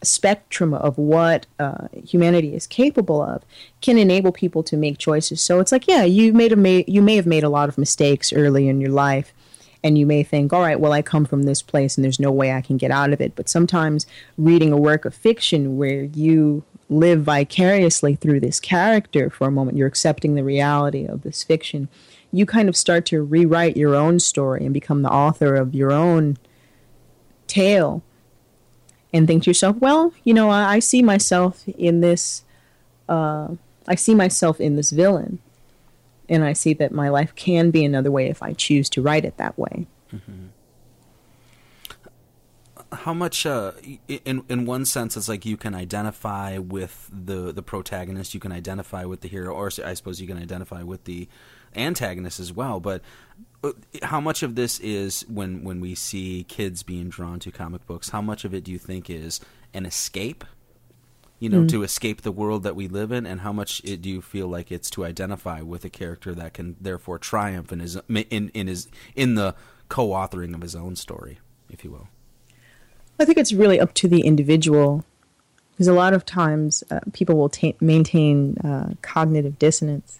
[0.02, 3.44] spectrum of what uh, humanity is capable of
[3.82, 5.42] can enable people to make choices.
[5.42, 7.78] So it's like, yeah, you made a ma- you may have made a lot of
[7.78, 9.34] mistakes early in your life,
[9.84, 12.32] and you may think, all right, well, I come from this place, and there's no
[12.32, 13.36] way I can get out of it.
[13.36, 14.06] But sometimes
[14.38, 19.78] reading a work of fiction where you live vicariously through this character for a moment,
[19.78, 21.88] you're accepting the reality of this fiction.
[22.32, 25.92] You kind of start to rewrite your own story and become the author of your
[25.92, 26.38] own
[27.48, 28.04] tale
[29.14, 32.44] and think to yourself, well, you know, I, I see myself in this.
[33.08, 33.50] Uh,
[33.88, 35.40] I see myself in this villain,
[36.28, 39.26] and I see that my life can be another way if I choose to write
[39.26, 39.88] it that way.
[40.14, 40.48] Mm-hmm.
[42.94, 43.72] How much, uh,
[44.08, 48.52] in in one sense, it's like you can identify with the the protagonist, you can
[48.52, 51.28] identify with the hero, or I suppose you can identify with the
[51.76, 52.80] antagonist as well.
[52.80, 53.02] But
[53.64, 53.72] uh,
[54.04, 58.10] how much of this is when when we see kids being drawn to comic books?
[58.10, 59.40] How much of it do you think is
[59.74, 60.46] an escape?
[61.40, 61.70] You know, mm.
[61.70, 64.48] to escape the world that we live in, and how much it, do you feel
[64.48, 68.68] like it's to identify with a character that can therefore triumph in his in in
[68.68, 69.54] his in the
[69.90, 72.08] co-authoring of his own story, if you will?
[73.20, 75.06] I think it's really up to the individual,
[75.72, 80.20] because a lot of times uh, people will ta- maintain uh, cognitive dissonance,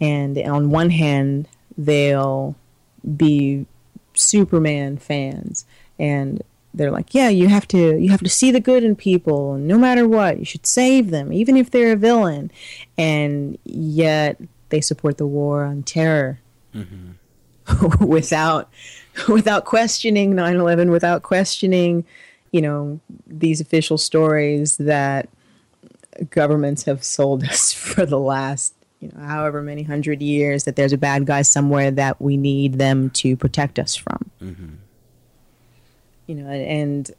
[0.00, 2.56] and on one hand, they'll
[3.16, 3.66] be
[4.14, 5.64] Superman fans
[5.98, 6.42] and
[6.74, 9.78] they're like, yeah, you have to you have to see the good in people, no
[9.78, 10.38] matter what.
[10.38, 12.50] You should save them, even if they're a villain.
[12.96, 16.40] And yet they support the war on terror
[16.74, 18.04] mm-hmm.
[18.06, 18.70] without
[19.28, 22.04] without questioning 9/11, without questioning,
[22.52, 25.28] you know, these official stories that
[26.30, 30.92] governments have sold us for the last you know, however many hundred years that there's
[30.92, 34.30] a bad guy somewhere that we need them to protect us from.
[34.42, 34.74] Mm-hmm.
[36.26, 37.10] You know, and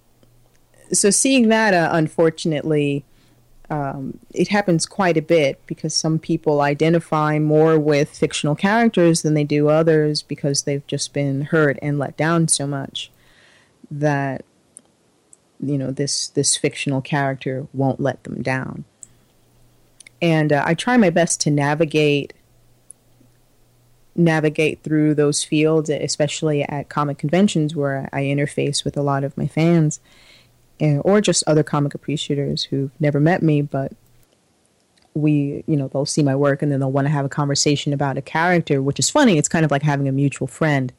[0.92, 3.06] so seeing that, uh, unfortunately,
[3.70, 9.36] um, it happens quite a bit because some people identify more with fictional characters than
[9.36, 13.12] they do others because they've just been hurt and let down so much
[13.92, 14.44] that
[15.62, 18.86] you know this this fictional character won't let them down.
[20.22, 22.34] And uh, I try my best to navigate
[24.16, 29.38] navigate through those fields, especially at comic conventions where I interface with a lot of
[29.38, 30.00] my fans,
[30.80, 33.94] or just other comic appreciators who've never met me, but
[35.14, 37.94] we, you know, they'll see my work and then they'll want to have a conversation
[37.94, 39.38] about a character, which is funny.
[39.38, 40.94] It's kind of like having a mutual friend.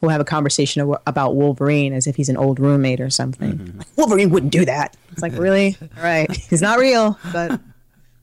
[0.00, 3.52] We'll have a conversation about Wolverine as if he's an old roommate or something.
[3.52, 3.78] Mm-hmm.
[3.78, 4.96] Like, Wolverine wouldn't do that.
[5.12, 5.76] It's like, really?
[5.96, 6.34] All right.
[6.34, 7.60] He's not real, but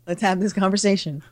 [0.06, 1.24] let's have this conversation.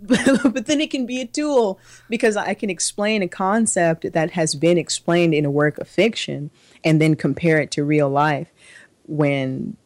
[0.00, 4.32] But, but then it can be a tool because I can explain a concept that
[4.32, 6.50] has been explained in a work of fiction
[6.84, 8.52] and then compare it to real life
[9.06, 9.76] when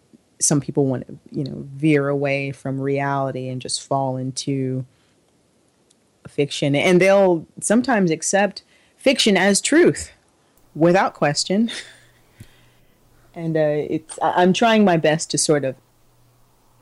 [0.40, 4.84] some people want to, you know, veer away from reality and just fall into
[6.26, 6.74] fiction.
[6.74, 8.62] And they'll sometimes accept
[8.96, 10.12] fiction as truth
[10.74, 11.70] without question.
[13.32, 15.76] And uh, it's, I'm trying my best to sort of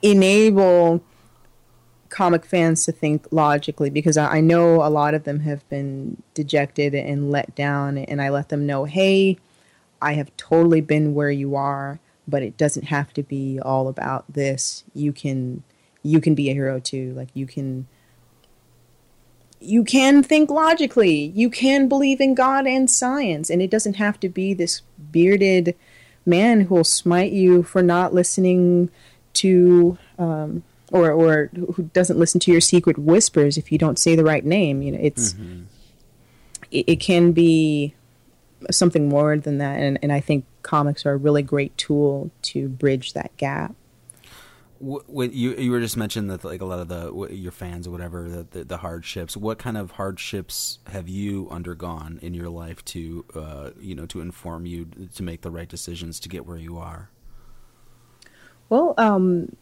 [0.02, 1.02] enable
[2.08, 6.22] comic fans to think logically because I, I, know a lot of them have been
[6.32, 9.36] dejected and let down, and I let them know, hey,
[10.00, 14.32] I have totally been where you are, but it doesn't have to be all about
[14.32, 14.84] this.
[14.94, 15.64] You can
[16.02, 17.12] you can be a hero too.
[17.14, 17.88] Like you can
[19.60, 21.32] you can think logically.
[21.34, 25.74] You can believe in God and science, and it doesn't have to be this bearded
[26.24, 28.90] man who will smite you for not listening
[29.32, 30.62] to um,
[30.92, 34.44] or or who doesn't listen to your secret whispers if you don't say the right
[34.44, 34.82] name.
[34.82, 35.62] You know, it's mm-hmm.
[36.70, 37.94] it, it, can be
[38.70, 42.68] something more than that, and and I think comics are a really great tool to
[42.68, 43.74] bridge that gap.
[44.80, 47.90] What, you you were just mentioning that like a lot of the your fans or
[47.90, 49.36] whatever the, the, the hardships.
[49.36, 54.20] What kind of hardships have you undergone in your life to uh, you know to
[54.20, 57.10] inform you to make the right decisions to get where you are?
[58.68, 59.56] Well, um,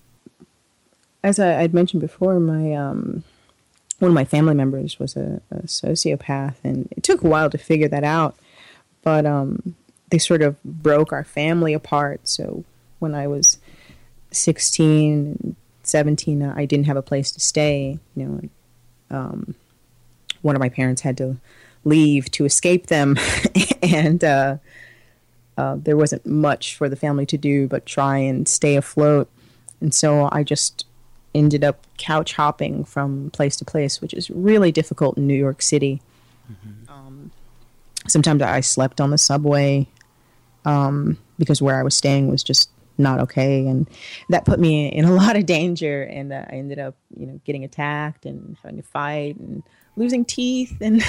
[1.22, 3.24] as I, would mentioned before, my um,
[3.99, 7.59] one of my family members was a, a, sociopath, and it took a while to
[7.59, 8.36] figure that out.
[9.07, 9.76] But um,
[10.11, 12.22] they sort of broke our family apart.
[12.24, 12.64] So
[12.98, 13.59] when I was
[14.32, 15.54] 16,
[15.84, 18.00] 17, I didn't have a place to stay.
[18.16, 19.54] You know, um,
[20.42, 21.36] one of my parents had to
[21.84, 23.16] leave to escape them,
[23.80, 24.57] and uh,
[25.57, 29.30] uh, there wasn't much for the family to do but try and stay afloat.
[29.80, 30.84] And so I just
[31.32, 35.62] ended up couch hopping from place to place, which is really difficult in New York
[35.62, 36.02] City.
[36.50, 36.86] Mm-hmm.
[38.09, 39.88] Sometimes I slept on the subway
[40.64, 43.88] um, because where I was staying was just not okay, and
[44.30, 46.02] that put me in a lot of danger.
[46.02, 49.62] And uh, I ended up, you know, getting attacked and having to fight and
[49.96, 51.02] losing teeth, and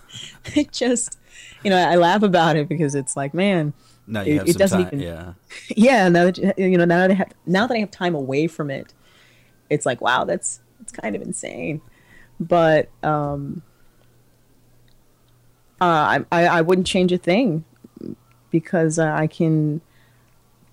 [0.54, 1.18] it just,
[1.64, 3.72] you know, I laugh about it because it's like, man,
[4.06, 5.32] now you have it, it doesn't time, even, yeah,
[5.76, 6.08] yeah.
[6.08, 8.70] Now that you know, now that I have, now that I have time away from
[8.70, 8.94] it,
[9.70, 11.80] it's like, wow, that's it's kind of insane.
[12.40, 13.62] But um,
[15.80, 17.64] uh, I, I wouldn't change a thing
[18.50, 19.80] because uh, I can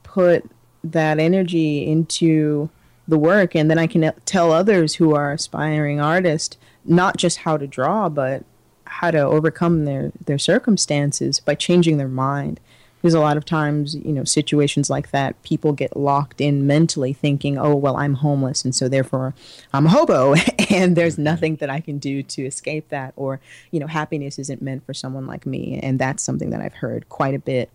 [0.03, 0.49] put
[0.83, 2.69] that energy into
[3.07, 7.57] the work and then I can tell others who are aspiring artists not just how
[7.57, 8.43] to draw but
[8.85, 12.59] how to overcome their their circumstances by changing their mind
[13.05, 17.13] because a lot of times you know situations like that people get locked in mentally
[17.13, 19.35] thinking oh well i'm homeless and so therefore
[19.73, 20.33] i'm a hobo
[20.71, 23.39] and there's nothing that i can do to escape that or
[23.69, 27.07] you know happiness isn't meant for someone like me and that's something that i've heard
[27.07, 27.69] quite a bit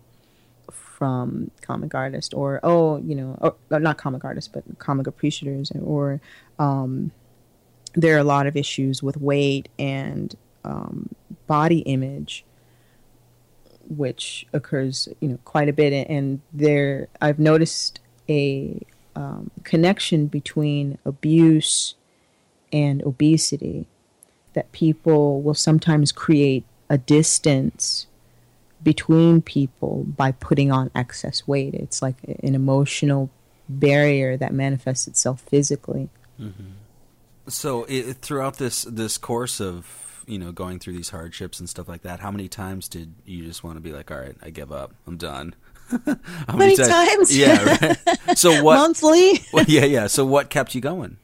[0.69, 5.71] from comic artists or oh you know or, or not comic artists but comic appreciators
[5.81, 6.19] or
[6.59, 7.09] um,
[7.93, 11.07] there are a lot of issues with weight and um,
[11.47, 12.43] body image
[13.89, 16.07] which occurs, you know, quite a bit.
[16.09, 18.81] And there, I've noticed a
[19.15, 21.95] um, connection between abuse
[22.71, 23.87] and obesity.
[24.53, 28.07] That people will sometimes create a distance
[28.83, 31.73] between people by putting on excess weight.
[31.73, 33.29] It's like an emotional
[33.69, 36.09] barrier that manifests itself physically.
[36.39, 36.71] Mm-hmm.
[37.47, 41.89] So, it, throughout this this course of you know going through these hardships and stuff
[41.89, 44.49] like that, how many times did you just want to be like, all right, I
[44.49, 45.53] give up, I'm done?
[45.89, 45.97] how
[46.55, 46.89] many, many times?
[46.89, 47.37] times?
[47.37, 47.95] Yeah.
[48.07, 48.37] Right?
[48.37, 48.75] So what?
[48.77, 49.41] Monthly.
[49.51, 50.07] well, yeah, yeah.
[50.07, 51.17] So what kept you going?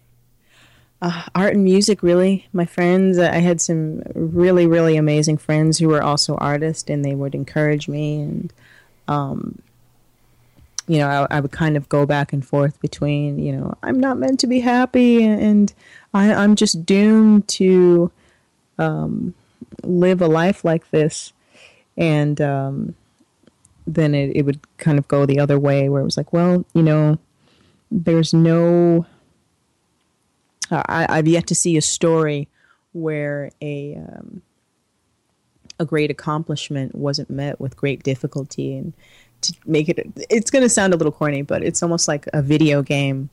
[1.02, 2.48] Uh, art and music, really.
[2.52, 7.16] My friends, I had some really, really amazing friends who were also artists, and they
[7.16, 8.20] would encourage me.
[8.20, 8.54] And,
[9.08, 9.62] um,
[10.88, 14.00] you know, I, I, would kind of go back and forth between, you know, I'm
[14.00, 15.72] not meant to be happy, and
[16.14, 18.12] I, I'm just doomed to
[18.78, 19.34] um,
[19.84, 21.34] live a life like this,
[21.98, 22.96] and um,
[23.86, 26.66] then it, it would kind of go the other way, where it was like, well,
[26.74, 27.18] you know,
[27.92, 29.06] there's no.
[30.70, 32.50] Uh, I, I've yet to see a story
[32.94, 34.42] where a um,
[35.80, 38.94] a great accomplishment wasn't met with great difficulty and
[39.42, 40.00] to make it
[40.30, 43.30] it's going to sound a little corny but it's almost like a video game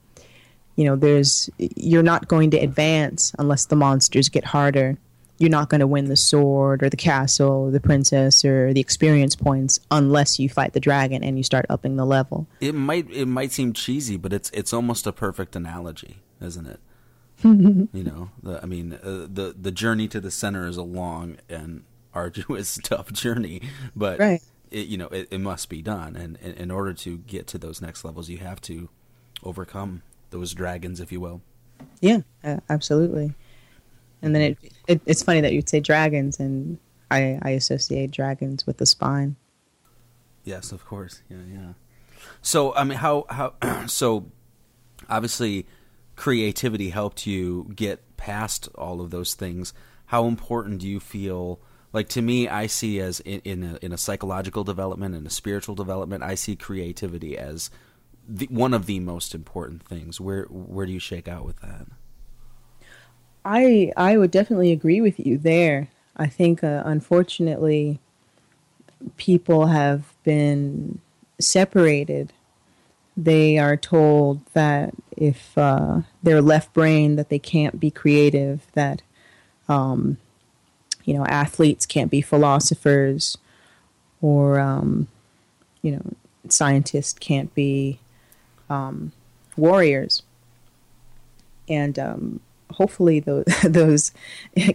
[0.76, 4.98] you know there's you're not going to advance unless the monsters get harder
[5.38, 8.80] you're not going to win the sword or the castle or the princess or the
[8.80, 12.46] experience points unless you fight the dragon and you start upping the level.
[12.60, 16.80] It might it might seem cheesy, but it's it's almost a perfect analogy, isn't it?
[17.42, 21.38] you know, the, I mean, uh, the the journey to the center is a long
[21.48, 23.60] and arduous, tough journey,
[23.94, 24.40] but right.
[24.70, 27.58] it, you know, it, it must be done, and, and in order to get to
[27.58, 28.88] those next levels, you have to
[29.42, 31.42] overcome those dragons, if you will.
[32.00, 33.34] Yeah, uh, absolutely.
[34.24, 34.58] And then it,
[34.88, 36.78] it, it's funny that you'd say dragons, and
[37.10, 39.36] I, I associate dragons with the spine.
[40.44, 41.22] Yes, of course.
[41.28, 41.72] Yeah, yeah.
[42.42, 43.54] So I mean, how how
[43.86, 44.30] so?
[45.08, 45.66] Obviously,
[46.16, 49.74] creativity helped you get past all of those things.
[50.06, 51.60] How important do you feel?
[51.92, 55.30] Like to me, I see as in in a, in a psychological development and a
[55.30, 57.70] spiritual development, I see creativity as
[58.26, 60.20] the, one of the most important things.
[60.20, 61.86] Where where do you shake out with that?
[63.44, 65.88] I I would definitely agree with you there.
[66.16, 67.98] I think uh, unfortunately
[69.16, 71.00] people have been
[71.38, 72.32] separated.
[73.16, 78.66] They are told that if uh, they're left brain, that they can't be creative.
[78.72, 79.02] That
[79.68, 80.16] um,
[81.04, 83.36] you know athletes can't be philosophers,
[84.22, 85.08] or um,
[85.82, 86.02] you know
[86.48, 87.98] scientists can't be
[88.70, 89.12] um,
[89.56, 90.22] warriors.
[91.66, 92.40] And um,
[92.70, 94.12] hopefully those those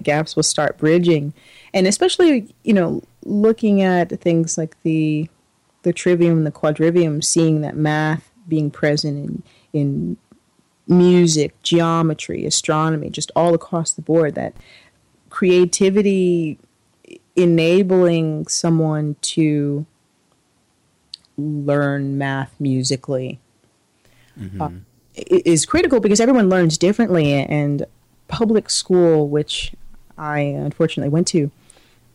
[0.04, 1.34] gaps will start bridging,
[1.74, 5.30] and especially you know looking at things like the
[5.84, 10.18] the trivium and the quadrivium, seeing that math being present in in
[10.88, 14.36] music, geometry, astronomy, just all across the board.
[14.36, 14.54] That
[15.30, 16.58] creativity
[17.36, 19.86] enabling someone to
[21.38, 23.40] learn math musically.
[24.38, 24.62] Mm-hmm.
[24.62, 24.70] Uh,
[25.28, 27.86] is critical because everyone learns differently, and
[28.28, 29.74] public school, which
[30.18, 31.52] I unfortunately went to,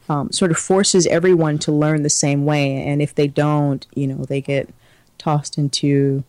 [0.09, 4.07] um, sort of forces everyone to learn the same way, and if they don't, you
[4.07, 4.69] know, they get
[5.19, 6.25] tossed into,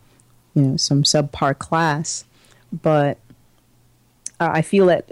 [0.54, 2.26] you know, some subpar class.
[2.72, 3.18] But
[4.40, 5.12] uh, I feel that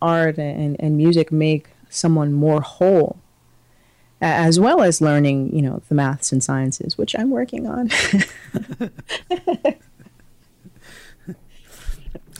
[0.00, 3.18] art and, and music make someone more whole,
[4.20, 7.90] as well as learning, you know, the maths and sciences, which I'm working on.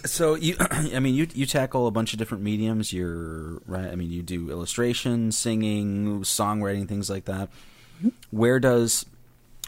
[0.04, 2.92] so you, I mean, you you tackle a bunch of different mediums.
[2.92, 3.86] You're right.
[3.86, 7.50] I mean, you do illustration, singing, songwriting, things like that.
[7.98, 8.08] Mm-hmm.
[8.30, 9.06] Where does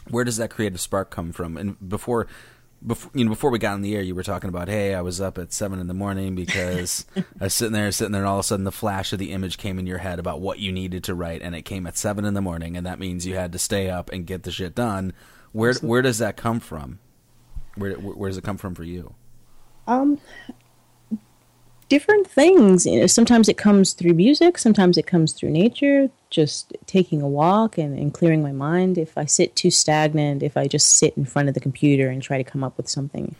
[0.09, 1.57] where does that creative spark come from?
[1.57, 2.27] And before
[2.85, 5.01] before you know before we got on the air, you were talking about, hey, I
[5.01, 8.27] was up at seven in the morning because I was sitting there, sitting there, and
[8.27, 10.59] all of a sudden the flash of the image came in your head about what
[10.59, 13.25] you needed to write, and it came at seven in the morning, and that means
[13.25, 15.13] you had to stay up and get the shit done.
[15.51, 15.89] Where Absolutely.
[15.89, 16.99] where does that come from?
[17.75, 19.15] Where where does it come from for you?
[19.87, 20.19] Um,
[21.89, 22.85] different things.
[22.85, 27.27] You know, sometimes it comes through music, sometimes it comes through nature, just taking a
[27.27, 28.97] walk and, and clearing my mind.
[28.97, 32.21] If I sit too stagnant, if I just sit in front of the computer and
[32.21, 33.35] try to come up with something,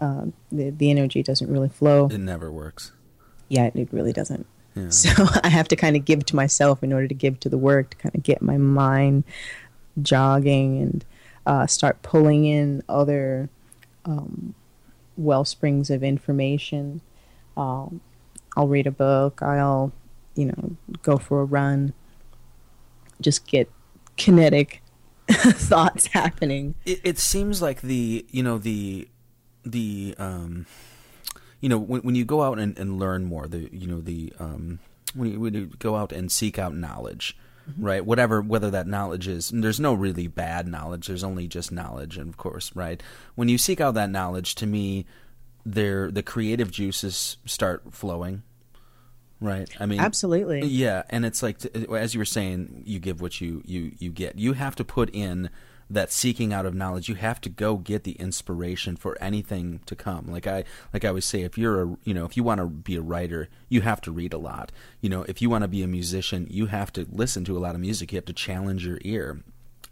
[0.00, 2.06] uh, the, the energy doesn't really flow.
[2.06, 2.92] It never works.
[3.48, 4.46] Yeah, it really doesn't.
[4.74, 4.90] Yeah.
[4.90, 5.10] So
[5.42, 7.90] I have to kind of give to myself in order to give to the work
[7.90, 9.24] to kind of get my mind
[10.00, 11.04] jogging and
[11.46, 13.48] uh, start pulling in other
[14.04, 14.54] um,
[15.18, 17.02] well springs of information
[17.58, 18.00] um,
[18.56, 19.42] I'll read a book.
[19.42, 19.92] I'll,
[20.34, 21.92] you know, go for a run.
[23.20, 23.70] Just get
[24.16, 24.82] kinetic
[25.30, 26.76] thoughts happening.
[26.86, 29.08] It, it, seems like the, you know, the,
[29.64, 30.66] the, um,
[31.60, 34.32] you know, when when you go out and, and learn more, the, you know, the,
[34.38, 34.78] um,
[35.14, 37.36] when you, when you go out and seek out knowledge,
[37.68, 37.84] mm-hmm.
[37.84, 38.04] right?
[38.04, 41.06] Whatever, whether that knowledge is, there's no really bad knowledge.
[41.06, 43.02] There's only just knowledge, and of course, right?
[43.34, 45.06] When you seek out that knowledge, to me,
[45.64, 48.42] their the creative juices start flowing
[49.40, 51.64] right i mean absolutely yeah and it's like
[51.94, 55.10] as you were saying you give what you you you get you have to put
[55.10, 55.50] in
[55.90, 59.96] that seeking out of knowledge you have to go get the inspiration for anything to
[59.96, 60.26] come.
[60.30, 62.66] Like i like i always say if you're a you know if you want to
[62.66, 64.72] be a writer you have to read a lot.
[65.00, 67.60] You know if you want to be a musician you have to listen to a
[67.60, 68.12] lot of music.
[68.12, 69.42] You have to challenge your ear.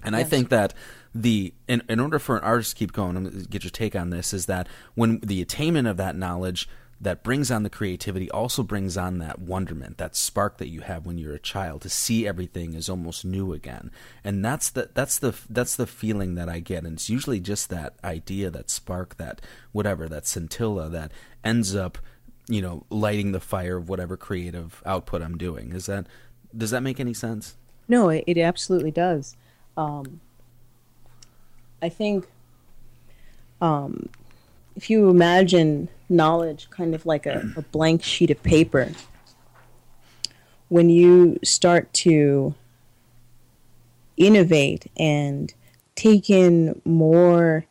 [0.02, 0.26] And yes.
[0.26, 0.74] I think that
[1.14, 4.32] the in, in order for an artist to keep going, get your take on this,
[4.32, 6.68] is that when the attainment of that knowledge
[7.00, 11.04] that brings on the creativity also brings on that wonderment, that spark that you have
[11.04, 13.90] when you're a child to see everything is almost new again.
[14.24, 16.84] And that's the that's the that's the feeling that I get.
[16.84, 19.42] And it's usually just that idea, that spark, that
[19.72, 21.12] whatever, that scintilla that
[21.44, 21.98] ends up,
[22.48, 25.72] you know, lighting the fire of whatever creative output I'm doing.
[25.72, 26.06] Is that
[26.56, 27.56] does that make any sense?
[27.88, 29.36] No, it, it absolutely does.
[29.76, 30.20] Um,
[31.82, 32.26] I think
[33.60, 34.08] um,
[34.74, 38.90] if you imagine knowledge kind of like a, a blank sheet of paper,
[40.68, 42.54] when you start to
[44.16, 45.52] innovate and
[45.94, 47.64] take in more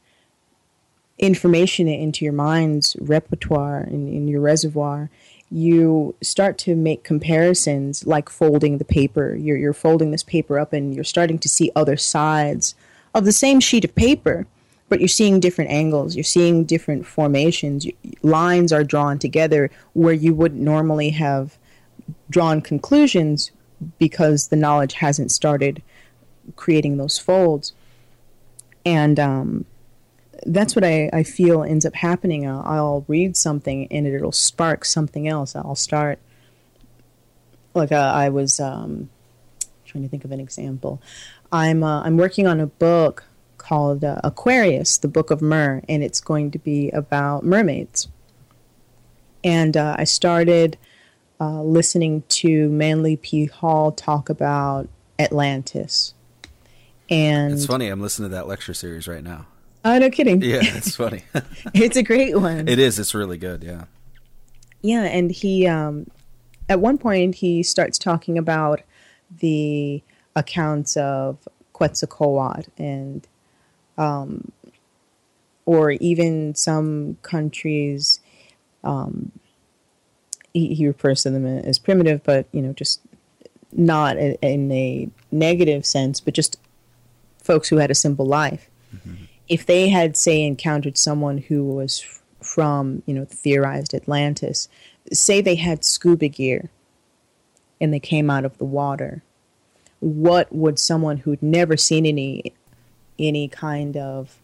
[1.18, 5.10] information into your mind's repertoire in, in your reservoir
[5.52, 9.36] you start to make comparisons like folding the paper.
[9.36, 12.76] You're, you're folding this paper up and you're starting to see other sides
[13.14, 14.48] of the same sheet of paper,
[14.88, 16.16] but you're seeing different angles.
[16.16, 17.88] You're seeing different formations.
[18.22, 21.58] Lines are drawn together where you wouldn't normally have
[22.30, 23.52] drawn conclusions
[23.98, 25.82] because the knowledge hasn't started
[26.56, 27.74] creating those folds.
[28.86, 29.66] And um,
[30.46, 32.48] that's what I, I feel ends up happening.
[32.48, 35.56] I'll, read something and it'll spark something else.
[35.56, 36.20] I'll start
[37.74, 39.10] like uh, I was um,
[39.86, 41.02] trying to think of an example.
[41.52, 43.26] I'm uh, I'm working on a book
[43.66, 48.08] called uh, Aquarius, the Book of Mer, and it's going to be about mermaids.
[49.44, 50.78] And uh, I started
[51.40, 53.46] uh, listening to Manly P.
[53.46, 54.88] Hall talk about
[55.18, 56.14] Atlantis.
[57.10, 57.88] And it's funny.
[57.88, 59.48] I'm listening to that lecture series right now.
[59.84, 60.42] Oh, no kidding.
[60.42, 61.24] Yeah, it's funny.
[61.74, 62.68] it's a great one.
[62.68, 63.00] It is.
[63.00, 63.64] It's really good.
[63.64, 63.86] Yeah.
[64.82, 66.06] Yeah, and he, um,
[66.70, 68.82] at one point, he starts talking about
[69.40, 70.04] the
[70.36, 73.28] accounts of Quetzalcoatl and,
[73.98, 74.52] um,
[75.66, 78.20] or even some countries,
[78.84, 79.32] um,
[80.54, 83.02] he, he refers to them as primitive, but you know, just
[83.72, 86.58] not in a negative sense, but just
[87.44, 88.70] folks who had a simple life.
[88.96, 92.04] Mm-hmm if they had, say, encountered someone who was
[92.42, 94.68] from, you know, the theorized Atlantis,
[95.12, 96.70] say they had scuba gear
[97.80, 99.24] and they came out of the water,
[100.00, 102.54] what would someone who'd never seen any
[103.20, 104.38] any kind of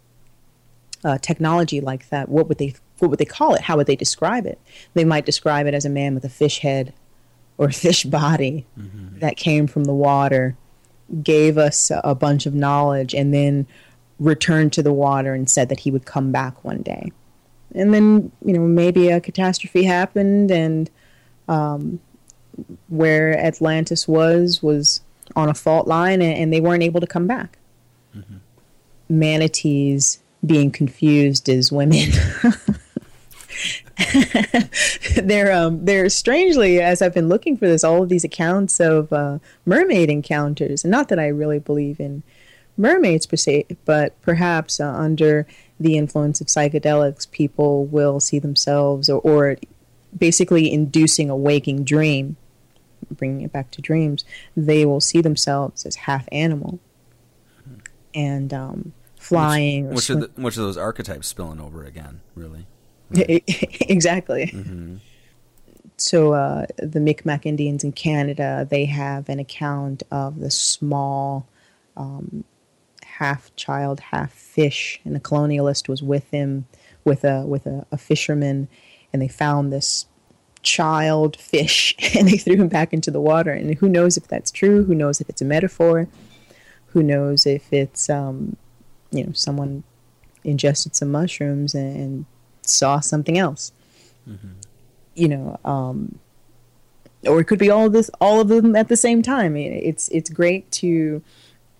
[1.04, 3.62] uh, technology like that, what would they what would they call it?
[3.62, 4.60] How would they describe it?
[4.94, 6.94] They might describe it as a man with a fish head
[7.58, 9.20] or fish body mm-hmm.
[9.20, 10.56] that came from the water,
[11.24, 13.66] gave us a bunch of knowledge, and then
[14.20, 17.12] returned to the water and said that he would come back one day.
[17.74, 20.90] and then you know maybe a catastrophe happened and
[21.48, 22.00] um,
[22.90, 25.02] where Atlantis was was
[25.36, 27.58] on a fault line and, and they weren't able to come back.
[28.16, 28.38] Mm-hmm.
[29.12, 32.10] Manatees being confused as women.
[35.22, 39.12] they're um, they're strangely, as I've been looking for this, all of these accounts of
[39.14, 40.84] uh, mermaid encounters.
[40.84, 42.24] And not that I really believe in
[42.78, 45.46] mermaids per se, but perhaps uh, under
[45.80, 49.58] the influence of psychedelics, people will see themselves, or, or
[50.18, 52.38] basically inducing a waking dream,
[53.12, 54.24] bringing it back to dreams.
[54.56, 56.80] They will see themselves as half animal,
[58.14, 58.94] and um,
[59.32, 59.88] flying.
[59.88, 62.68] Which, which, sw- the, which, of those archetypes spilling over again, really?
[63.12, 64.48] exactly.
[64.48, 64.98] Mm-hmm.
[65.98, 71.48] So uh, the Micmac Indians in Canada, they have an account of the small,
[71.96, 72.44] um,
[73.06, 76.66] half child, half fish, and a colonialist was with him,
[77.04, 78.68] with a with a, a fisherman,
[79.14, 80.06] and they found this
[80.64, 83.52] child fish and they threw him back into the water.
[83.52, 84.84] And who knows if that's true?
[84.84, 86.08] Who knows if it's a metaphor?
[86.88, 88.58] Who knows if it's um,
[89.12, 89.84] you know someone
[90.44, 92.26] ingested some mushrooms and, and
[92.62, 93.72] saw something else.
[94.28, 94.48] Mm-hmm.
[95.16, 96.20] You know, um,
[97.28, 99.56] or it could be all of this, all of them at the same time.
[99.56, 101.22] It's it's great to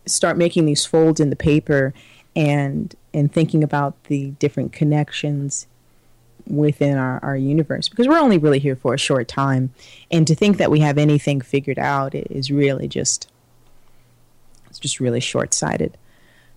[0.06, 1.94] start making these folds in the paper
[2.36, 5.68] and and thinking about the different connections
[6.48, 9.72] within our, our universe because we're only really here for a short time
[10.10, 13.30] and to think that we have anything figured out is really just
[14.68, 15.96] it's just really short-sighted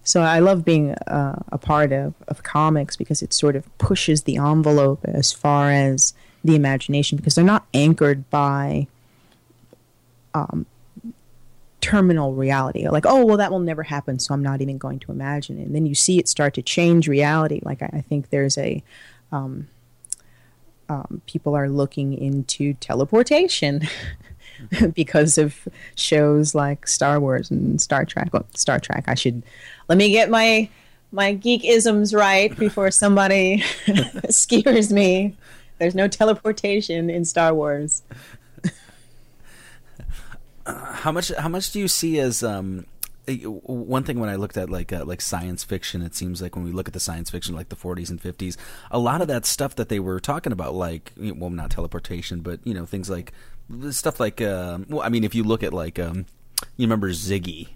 [0.04, 4.22] so I love being uh, a part of, of comics because it sort of pushes
[4.22, 6.12] the envelope as far as
[6.44, 8.86] the imagination because they're not anchored by
[10.34, 10.66] um,
[11.80, 12.86] terminal reality.
[12.88, 15.66] Like, oh, well, that will never happen, so I'm not even going to imagine it.
[15.66, 17.60] And then you see it start to change reality.
[17.62, 18.82] Like, I, I think there's a.
[19.32, 19.68] Um,
[20.86, 23.88] um, people are looking into teleportation
[24.94, 25.56] because of
[25.94, 28.30] shows like Star Wars and Star Trek.
[28.32, 29.42] Well, Star Trek, I should
[29.88, 30.68] let me get my
[31.12, 33.62] my geek isms right before somebody
[34.30, 35.36] skewers me.
[35.78, 38.02] There's no teleportation in Star Wars.
[40.66, 41.32] how much?
[41.32, 42.86] How much do you see as um,
[43.26, 46.64] one thing when I looked at like uh, like science fiction, it seems like when
[46.64, 48.56] we look at the science fiction like the 40s and 50s,
[48.90, 52.60] a lot of that stuff that they were talking about, like well, not teleportation, but
[52.64, 53.32] you know things like
[53.90, 56.26] stuff like uh, well, I mean, if you look at like um,
[56.76, 57.68] you remember Ziggy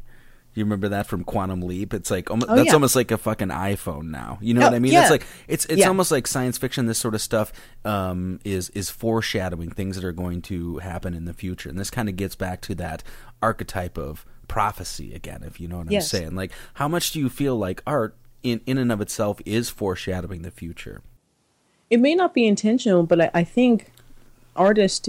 [0.58, 1.94] you remember that from Quantum Leap?
[1.94, 2.72] It's like oh, that's yeah.
[2.72, 4.38] almost like a fucking iPhone now.
[4.42, 4.92] You know oh, what I mean?
[4.92, 5.02] Yeah.
[5.02, 5.88] It's like it's it's yeah.
[5.88, 6.86] almost like science fiction.
[6.86, 7.52] This sort of stuff
[7.84, 11.90] um, is is foreshadowing things that are going to happen in the future, and this
[11.90, 13.02] kind of gets back to that
[13.40, 16.12] archetype of prophecy again, if you know what yes.
[16.12, 16.34] I'm saying.
[16.34, 20.42] Like, how much do you feel like art in in and of itself is foreshadowing
[20.42, 21.02] the future?
[21.88, 23.92] It may not be intentional, but I, I think
[24.56, 25.08] artists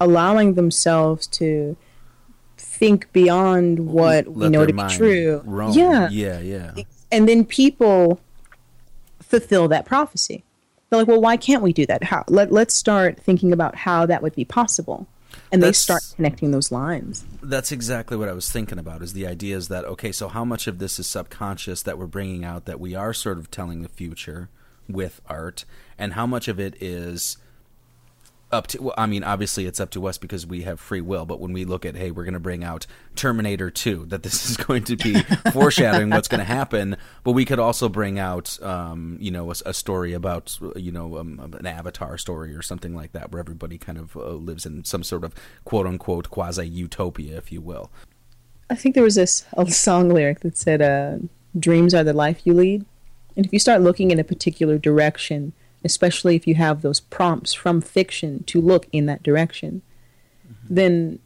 [0.00, 1.76] allowing themselves to
[2.56, 5.42] think beyond what Let we know to be true.
[5.44, 5.72] Roam.
[5.72, 6.08] Yeah.
[6.10, 6.74] Yeah, yeah.
[7.12, 8.20] And then people
[9.20, 10.44] fulfill that prophecy.
[10.88, 12.02] They're like, well, why can't we do that?
[12.02, 12.24] How?
[12.28, 15.06] Let, let's start thinking about how that would be possible.
[15.52, 17.24] And that's, they start connecting those lines.
[17.42, 19.02] That's exactly what I was thinking about.
[19.02, 20.10] Is the idea is that okay?
[20.10, 23.38] So how much of this is subconscious that we're bringing out that we are sort
[23.38, 24.48] of telling the future
[24.88, 25.64] with art,
[25.96, 27.36] and how much of it is
[28.52, 31.24] up to well, I mean obviously it's up to us because we have free will
[31.24, 34.44] but when we look at hey we're going to bring out Terminator 2 that this
[34.50, 35.14] is going to be
[35.52, 39.54] foreshadowing what's going to happen but we could also bring out um, you know a,
[39.66, 43.78] a, story about you know um, an avatar story or something like that where everybody
[43.78, 45.34] kind of uh, lives in some sort of
[45.64, 47.90] quote unquote quasi utopia if you will.
[48.68, 51.18] I think there was this a song lyric that said uh,
[51.58, 52.84] dreams are the life you lead.
[53.36, 55.52] And if you start looking in a particular direction
[55.84, 59.82] especially if you have those prompts from fiction to look in that direction,
[60.46, 60.74] mm-hmm.
[60.74, 61.18] then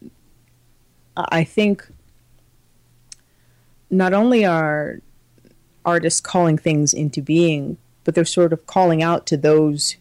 [1.17, 1.87] I think
[3.91, 5.01] not only are
[5.85, 9.97] artists calling things into being, but they're sort of calling out to those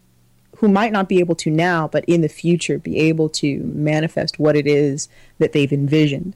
[0.58, 4.40] who might not be able to now, but in the future be able to manifest
[4.40, 6.36] what it is that they've envisioned.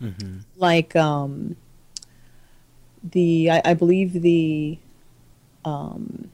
[0.00, 0.38] Mm-hmm.
[0.56, 1.56] Like um,
[3.02, 4.78] the, I, I believe the
[5.64, 6.30] um,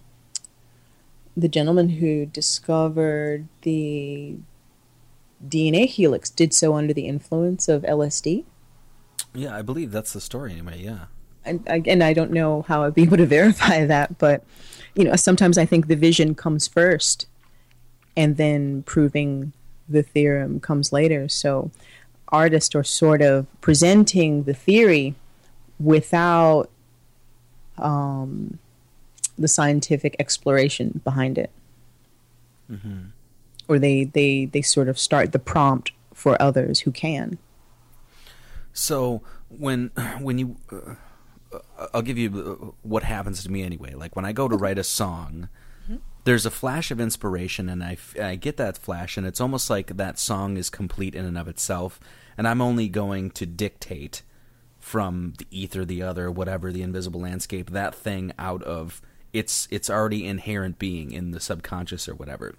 [1.36, 4.36] the gentleman who discovered the
[5.46, 8.44] DNA helix did so under the influence of LSD.
[9.34, 10.82] Yeah, I believe that's the story anyway.
[10.82, 11.06] Yeah,
[11.44, 14.44] and and I don't know how I'd be able to verify that, but
[14.94, 17.26] you know, sometimes I think the vision comes first,
[18.16, 19.52] and then proving
[19.88, 21.28] the theorem comes later.
[21.28, 21.70] So,
[22.28, 25.14] artists are sort of presenting the theory
[25.78, 26.70] without
[27.78, 28.58] um,
[29.40, 31.50] the scientific exploration behind it.
[32.70, 33.06] Mm-hmm.
[33.68, 37.38] Or they, they, they sort of start the prompt for others who can.
[38.72, 41.58] So when when you, uh,
[41.92, 43.94] I'll give you what happens to me anyway.
[43.94, 45.48] Like when I go to write a song,
[45.84, 45.96] mm-hmm.
[46.24, 49.96] there's a flash of inspiration, and I I get that flash, and it's almost like
[49.96, 51.98] that song is complete in and of itself,
[52.38, 54.22] and I'm only going to dictate
[54.78, 59.02] from the ether, the other, whatever, the invisible landscape, that thing out of
[59.32, 62.54] its its already inherent being in the subconscious or whatever.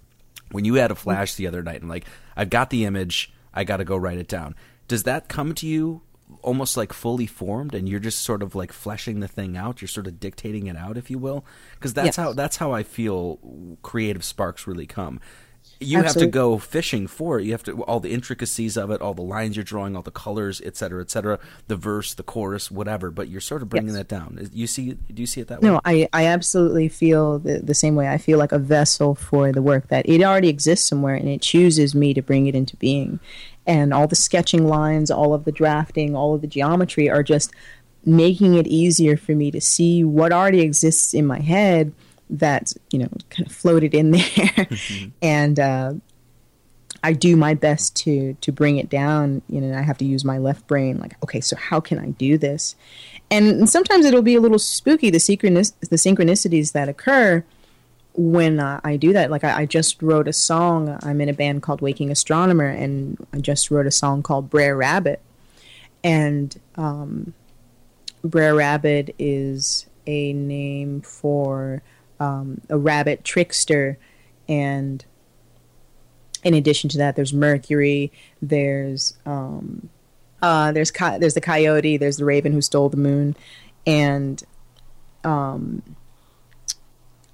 [0.51, 2.05] When you had a flash the other night and like
[2.36, 4.55] I've got the image, I got to go write it down.
[4.88, 6.01] Does that come to you
[6.41, 9.88] almost like fully formed and you're just sort of like fleshing the thing out you're
[9.88, 12.15] sort of dictating it out if you will because that's yes.
[12.15, 13.38] how that's how i feel
[13.82, 15.19] creative sparks really come
[15.82, 16.21] you Absolutely.
[16.21, 17.45] have to go fishing for it.
[17.45, 20.11] You have to all the intricacies of it, all the lines you're drawing, all the
[20.11, 23.09] colors, et cetera, et cetera, the verse, the chorus, whatever.
[23.09, 23.97] But you're sort of bringing yes.
[23.97, 24.49] that down.
[24.53, 24.93] You see?
[24.93, 25.73] Do you see it that no, way?
[25.73, 28.07] No, I I absolutely feel the, the same way.
[28.07, 31.41] I feel like a vessel for the work that it already exists somewhere, and it
[31.41, 33.19] chooses me to bring it into being.
[33.65, 37.51] And all the sketching lines, all of the drafting, all of the geometry are just
[38.03, 41.93] making it easier for me to see what already exists in my head
[42.32, 45.09] that you know kind of floated in there, mm-hmm.
[45.21, 45.93] and uh,
[47.03, 49.41] I do my best to to bring it down.
[49.49, 50.97] You know, I have to use my left brain.
[50.99, 52.75] Like, okay, so how can I do this?
[53.29, 57.43] And sometimes it'll be a little spooky the synchronis- the synchronicities that occur
[58.13, 59.32] when uh, I do that.
[59.32, 60.99] Like, I, I, just wrote a song.
[61.01, 64.75] I'm in a band called Waking Astronomer, and I just wrote a song called Brer
[64.75, 65.21] Rabbit.
[66.03, 67.34] And um,
[68.23, 71.82] Brer Rabbit is a name for
[72.22, 73.97] um, a rabbit trickster,
[74.47, 75.03] and
[76.43, 78.11] in addition to that, there's Mercury.
[78.43, 79.89] There's um,
[80.39, 81.97] uh, there's co- there's the coyote.
[81.97, 83.36] There's the raven who stole the moon,
[83.88, 84.43] and
[85.24, 85.82] um,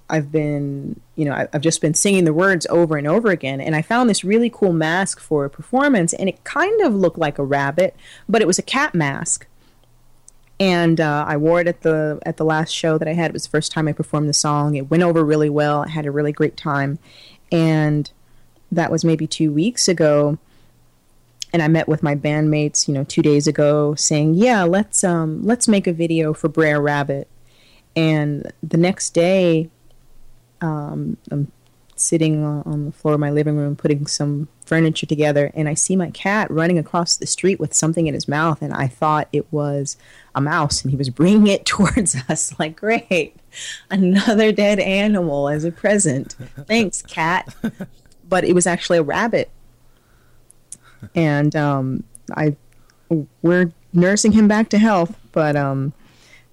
[0.08, 3.76] I've been you know I've just been singing the words over and over again, and
[3.76, 7.38] I found this really cool mask for a performance, and it kind of looked like
[7.38, 7.94] a rabbit,
[8.26, 9.46] but it was a cat mask
[10.60, 13.30] and uh, I wore it at the at the last show that I had.
[13.30, 14.74] It was the first time I performed the song.
[14.74, 15.84] It went over really well.
[15.84, 16.98] I had a really great time,
[17.52, 18.10] and
[18.72, 20.38] that was maybe two weeks ago.
[21.52, 25.44] And I met with my bandmates, you know, two days ago, saying, "Yeah, let's um
[25.44, 27.28] let's make a video for Brer Rabbit."
[27.96, 29.70] And the next day,
[30.60, 31.50] um, I'm
[32.00, 35.96] sitting on the floor of my living room putting some furniture together and I see
[35.96, 39.50] my cat running across the street with something in his mouth and I thought it
[39.52, 39.96] was
[40.34, 43.34] a mouse and he was bringing it towards us like great
[43.90, 46.36] another dead animal as a present.
[46.66, 47.54] Thanks cat.
[48.28, 49.50] But it was actually a rabbit.
[51.14, 52.04] And um,
[52.36, 52.56] I
[53.42, 55.94] we're nursing him back to health but um,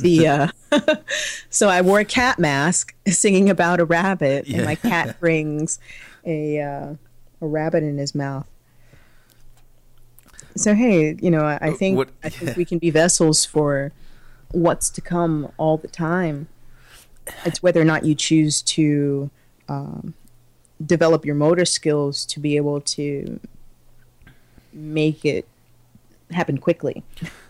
[0.00, 0.96] the uh,
[1.50, 4.58] so I wore a cat mask singing about a rabbit, yeah.
[4.58, 5.78] and my cat brings
[6.24, 6.94] a uh,
[7.40, 8.46] a rabbit in his mouth.
[10.56, 13.92] So hey, you know, I, I think what, I think we can be vessels for
[14.52, 16.48] what's to come all the time.
[17.44, 19.30] It's whether or not you choose to
[19.68, 20.14] um,
[20.84, 23.40] develop your motor skills to be able to
[24.72, 25.46] make it
[26.30, 27.02] happen quickly.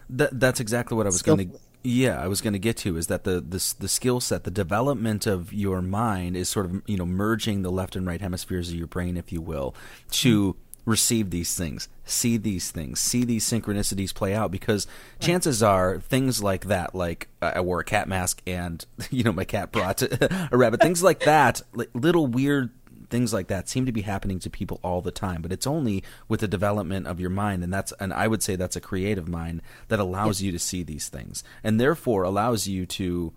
[0.08, 2.96] That, that's exactly what I was going to yeah, I was going to get to
[2.96, 6.82] is that the the, the skill set, the development of your mind is sort of
[6.86, 9.74] you know merging the left and right hemispheres of your brain, if you will,
[10.10, 10.90] to mm-hmm.
[10.90, 14.50] receive these things, see these things, see these synchronicities play out.
[14.50, 14.86] Because
[15.20, 19.44] chances are things like that, like I wore a cat mask and you know my
[19.44, 20.02] cat brought
[20.50, 22.70] a rabbit, things like that, like little weird
[23.10, 26.02] things like that seem to be happening to people all the time but it's only
[26.28, 29.28] with the development of your mind and that's and i would say that's a creative
[29.28, 33.32] mind that allows you to see these things and therefore allows you to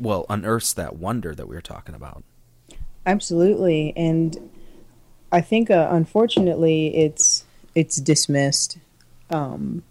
[0.00, 2.24] well unearth that wonder that we were talking about
[3.06, 4.50] absolutely and
[5.30, 7.44] i think uh, unfortunately it's
[7.74, 8.78] it's dismissed
[9.30, 9.82] um,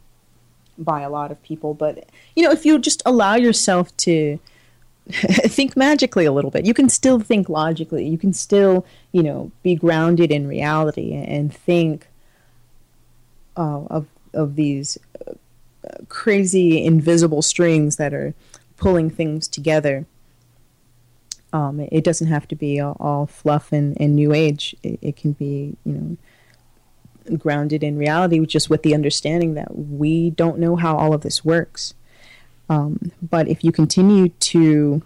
[0.77, 4.39] by a lot of people but you know if you just allow yourself to
[5.09, 6.65] think magically a little bit.
[6.65, 8.07] You can still think logically.
[8.07, 12.07] You can still, you know, be grounded in reality and think
[13.57, 14.97] uh, of of these
[15.27, 15.33] uh,
[16.07, 18.33] crazy invisible strings that are
[18.77, 20.05] pulling things together.
[21.53, 24.73] Um, it doesn't have to be all, all fluff and, and, new age.
[24.83, 26.17] It, it, can be, you
[27.27, 31.21] know, grounded in reality, just with the understanding that we don't know how all of
[31.21, 31.93] this works.
[32.69, 35.01] Um, but if you continue to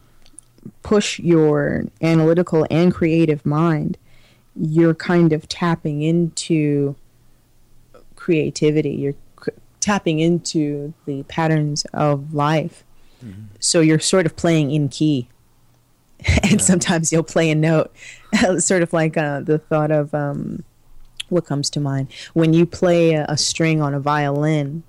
[0.84, 3.98] push your analytical and creative mind,
[4.56, 6.96] you're kind of tapping into
[8.16, 8.92] creativity.
[8.92, 9.16] You're
[9.80, 12.84] tapping into the patterns of life.
[13.24, 13.44] Mm-hmm.
[13.60, 15.28] So you're sort of playing in key.
[16.44, 17.94] and sometimes you'll play a note,
[18.58, 20.64] sort of like uh, the thought of um,
[21.30, 24.84] what comes to mind when you play a, a string on a violin.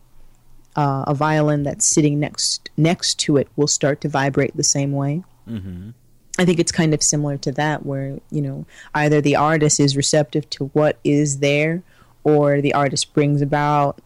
[0.74, 4.92] Uh, a violin that's sitting next next to it will start to vibrate the same
[4.92, 5.22] way.
[5.49, 5.90] Mm-hmm.
[6.38, 9.97] I think it's kind of similar to that, where you know either the artist is
[9.97, 11.82] receptive to what is there,
[12.24, 14.01] or the artist brings about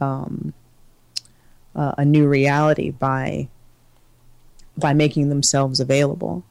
[0.00, 0.52] um,
[1.76, 3.48] uh, a new reality by
[4.76, 6.44] by making themselves available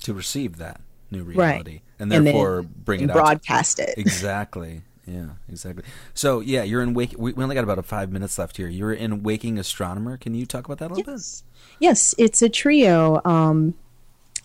[0.00, 0.80] to receive that
[1.10, 3.94] new reality and And therefore bring and it out broadcast it.
[3.96, 5.82] exactly yeah exactly
[6.14, 9.22] so yeah you're in wake we only got about five minutes left here you're in
[9.22, 11.42] waking astronomer can you talk about that a little Yes.
[11.80, 13.20] Yes, it's a trio.
[13.24, 13.74] Um,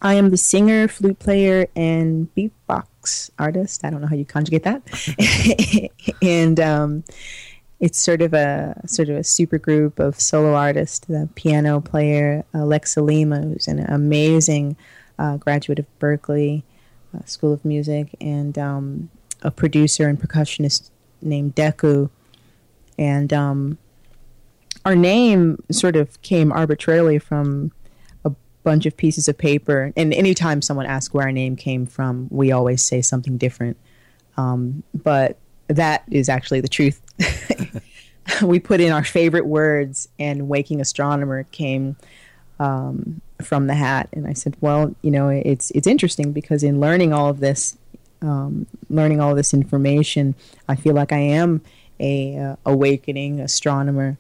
[0.01, 3.84] I am the singer, flute player, and beatbox artist.
[3.84, 5.89] I don't know how you conjugate that.
[6.22, 7.03] and um,
[7.80, 10.99] it's sort of a sort of a super group of solo artists.
[11.07, 14.76] The piano player Alexa Lima, who's an amazing
[15.18, 16.64] uh, graduate of Berklee
[17.16, 19.09] uh, School of Music, and um,
[19.44, 20.89] a producer and percussionist
[21.22, 22.10] named Deku.
[22.98, 23.78] And um,
[24.86, 27.72] our name sort of came arbitrarily from
[28.26, 28.32] a
[28.64, 29.94] bunch of pieces of paper.
[29.96, 33.78] And anytime someone asks where our name came from, we always say something different.
[34.38, 35.38] Um, but
[35.68, 37.02] that is actually the truth.
[38.41, 41.96] we put in our favorite words, and Waking Astronomer came
[42.60, 44.10] um, from the hat.
[44.14, 47.78] And I said, well, you know, it's it's interesting because in learning all of this,
[48.24, 50.34] um, learning all this information,
[50.67, 51.61] I feel like I am
[51.99, 54.17] a uh, awakening astronomer.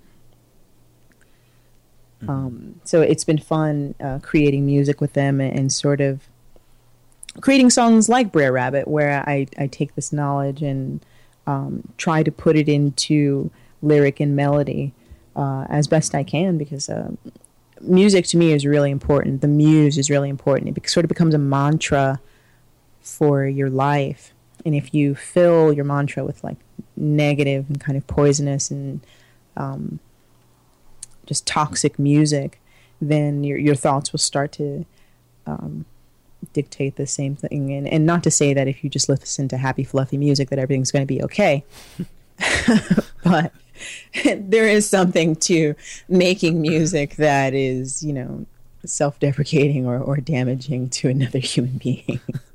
[2.27, 6.21] Um, so it's been fun uh, creating music with them and, and sort of
[7.41, 11.03] creating songs like Brer Rabbit, where I, I take this knowledge and
[11.47, 13.51] um, try to put it into
[13.81, 14.93] lyric and melody
[15.35, 17.11] uh, as best I can because uh,
[17.81, 19.41] music to me is really important.
[19.41, 20.77] The muse is really important.
[20.77, 22.21] It sort of becomes a mantra
[23.03, 24.33] for your life.
[24.65, 26.57] And if you fill your mantra with like
[26.95, 29.01] negative and kind of poisonous and
[29.57, 29.99] um,
[31.25, 32.59] just toxic music,
[33.01, 34.85] then your your thoughts will start to
[35.45, 35.85] um,
[36.53, 37.71] dictate the same thing.
[37.73, 40.59] And and not to say that if you just listen to happy fluffy music that
[40.59, 41.65] everything's going to be okay,
[43.23, 43.51] but
[44.35, 45.75] there is something to
[46.07, 48.45] making music that is you know
[48.85, 52.19] self-deprecating or, or damaging to another human being.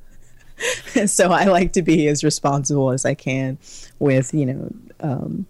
[1.06, 3.58] so I like to be as responsible as I can
[3.98, 5.46] with you know um,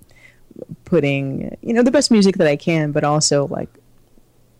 [0.85, 3.71] putting you know the best music that I can, but also like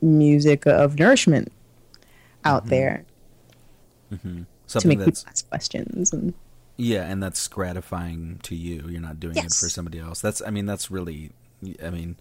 [0.01, 1.53] music of nourishment
[2.45, 3.05] out there
[4.11, 6.33] to make that's people ask questions and
[6.77, 8.85] yeah and that's gratifying to you.
[8.89, 10.21] You're not doing it for somebody else.
[10.21, 11.33] That's i mean that's really
[11.85, 12.17] i mean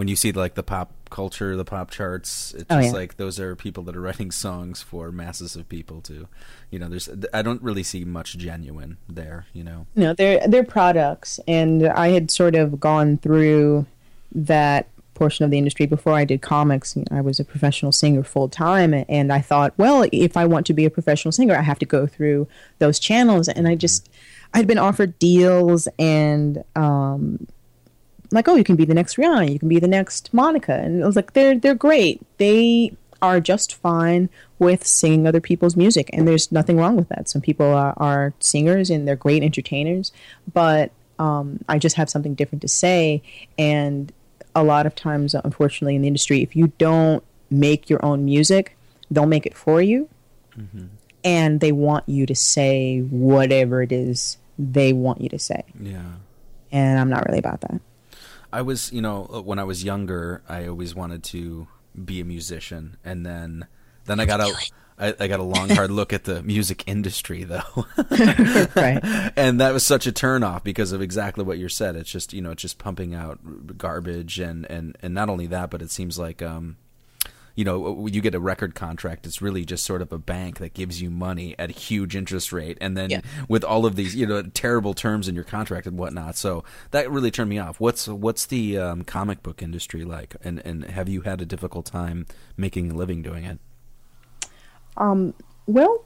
[0.00, 2.98] when you see like the pop culture the pop charts it's Oh, just yeah.
[3.00, 6.26] like those are people that are writing songs for masses of people to
[6.70, 9.86] you know there's i don't really see much genuine there you know?
[9.94, 13.84] No, they're they're products and i had sort of gone through
[14.32, 16.96] that portion of the industry before i did comics.
[16.96, 20.46] You know, i was a professional singer full time and i thought well if i
[20.46, 22.48] want to be a professional singer i have to go through
[22.78, 24.08] those channels and i just
[24.54, 27.46] i'd been offered deals and um
[28.32, 30.74] like oh you can be the next rihanna you can be the next monica.
[30.74, 32.22] And i was like they're they're great.
[32.38, 36.08] They are just fine with singing other people's music.
[36.12, 37.28] And there's nothing wrong with that.
[37.28, 40.12] Some people are, are singers and they're great entertainers.
[40.52, 43.22] But um, i just have something different to say.
[43.58, 44.12] And
[44.54, 48.76] a lot of times unfortunately in the industry if you don't make your own music
[49.12, 50.08] they'll make it for you.
[51.22, 55.64] And they want you to say whatever it is they want you to say.
[55.78, 56.02] Yeah.
[56.72, 57.80] And i'm not really about that
[58.52, 61.68] I was, you know, uh, when I was younger, I always wanted to
[62.04, 63.66] be a musician, and then
[64.06, 64.52] then I got a
[64.98, 67.86] I, I got a long hard look at the music industry though,
[68.76, 69.00] right.
[69.36, 71.96] And that was such a turnoff because of exactly what you said.
[71.96, 75.70] It's just you know it's just pumping out garbage, and and and not only that,
[75.70, 76.76] but it seems like um,
[77.54, 80.74] you know, you get a record contract, it's really just sort of a bank that
[80.74, 83.20] gives you money at a huge interest rate, and then Yeah.
[83.48, 86.36] with all of these, you know, terrible terms in your contract and whatnot.
[86.36, 87.80] So that really turned me off.
[87.80, 91.86] What's what's the um, comic book industry like, and and have you had a difficult
[91.86, 92.26] time
[92.56, 93.58] making a living doing it?
[95.66, 96.04] Well,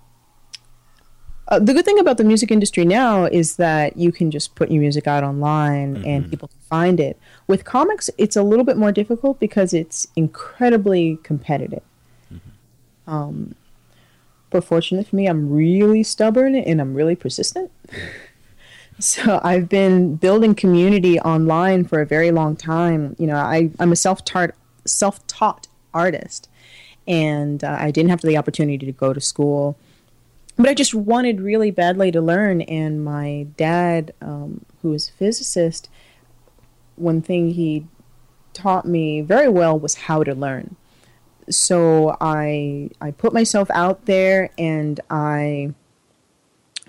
[1.48, 4.70] uh, the good thing about the music industry now is that you can just put
[4.70, 7.18] your music out online and people can find it.
[7.46, 11.82] With comics, it's a little bit more difficult because it's incredibly competitive.
[13.06, 13.54] Um,
[14.50, 17.70] but fortunately for me, I'm really stubborn and I'm really persistent.
[18.98, 23.16] so I've been building community online for a very long time.
[23.18, 24.52] You know, I, I'm a self-taught
[24.86, 26.48] self-taught artist,
[27.08, 29.76] and uh, I didn't have the opportunity to go to school.
[30.56, 35.12] But I just wanted really badly to learn, and my dad, um, who was a
[35.12, 35.88] physicist,
[36.96, 37.86] one thing he
[38.52, 40.76] taught me very well was how to learn.
[41.50, 45.74] So I I put myself out there and I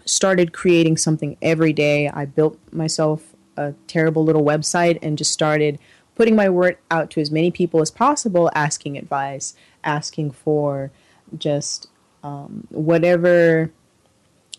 [0.06, 2.08] started creating something every day.
[2.08, 5.80] I built myself a terrible little website and just started
[6.14, 10.92] putting my word out to as many people as possible, asking advice, asking for
[11.38, 11.88] just
[12.26, 13.72] um, whatever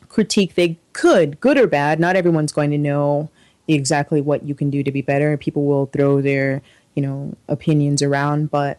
[0.09, 1.99] critique they could, good or bad.
[1.99, 3.29] Not everyone's going to know
[3.67, 5.37] exactly what you can do to be better.
[5.37, 6.63] People will throw their,
[6.95, 8.79] you know, opinions around, but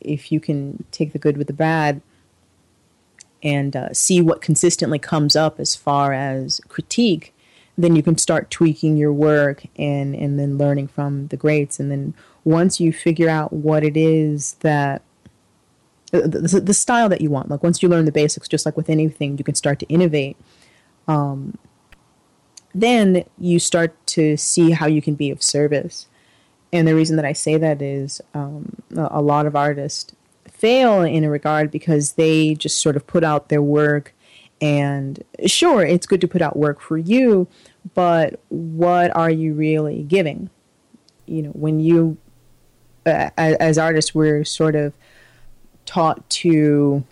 [0.00, 2.02] if you can take the good with the bad
[3.42, 7.34] and uh, see what consistently comes up as far as critique,
[7.78, 11.80] then you can start tweaking your work and and then learning from the greats.
[11.80, 12.12] And then
[12.44, 15.02] once you figure out what it is that
[16.10, 18.88] the, the, style that you want, like once you learn the basics, just like with
[18.88, 20.36] anything, you can start to innovate.
[21.06, 21.58] Um,
[22.74, 26.06] then you start to see how you can be of service.
[26.72, 30.14] And the reason that I say that is um, a, a lot of artists
[30.48, 34.14] fail in a regard because they just sort of put out their work
[34.60, 37.46] and sure it's good to put out work for you
[37.94, 40.50] but what are you really giving
[41.26, 42.16] you know when you
[43.06, 44.92] uh, as, as artists we're sort of
[45.88, 47.04] taught to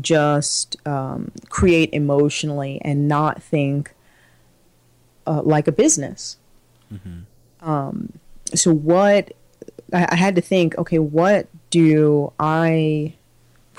[0.00, 3.94] just um, create emotionally and not think
[5.26, 6.38] uh, like a business
[6.92, 7.20] mm-hmm.
[7.68, 8.12] um,
[8.54, 9.32] so what
[9.92, 13.14] I, I had to think okay what do I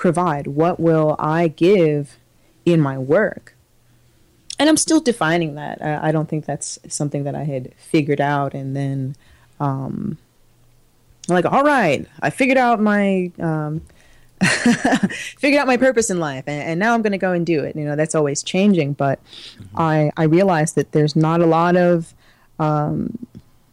[0.00, 0.46] provide?
[0.46, 2.18] What will I give
[2.64, 3.54] in my work?
[4.58, 5.80] And I'm still defining that.
[5.82, 9.16] I, I don't think that's something that I had figured out and then
[9.60, 10.18] um,
[11.30, 13.82] I'm like, all right, I figured out my um,
[14.40, 17.62] figured out my purpose in life and, and now I'm going to go and do
[17.62, 17.76] it.
[17.76, 19.80] You know, that's always changing, but mm-hmm.
[19.80, 22.14] I, I realized that there's not a lot of
[22.58, 23.26] um,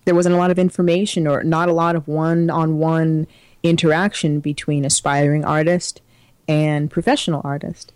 [0.06, 3.28] there wasn't a lot of information or not a lot of one-on-one
[3.64, 6.02] interaction between aspiring artist
[6.48, 7.92] and professional artist.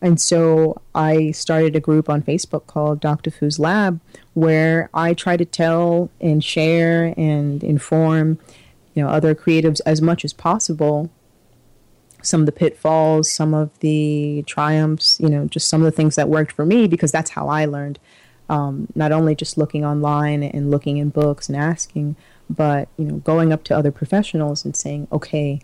[0.00, 3.30] And so I started a group on Facebook called Dr.
[3.30, 4.00] Fu's Lab
[4.34, 8.40] where I try to tell and share and inform,
[8.94, 11.10] you know, other creatives as much as possible.
[12.22, 16.14] Some of the pitfalls, some of the triumphs, you know, just some of the things
[16.16, 17.98] that worked for me because that's how I learned.
[18.48, 22.16] Um, not only just looking online and looking in books and asking,
[22.50, 25.60] but you know going up to other professionals and saying okay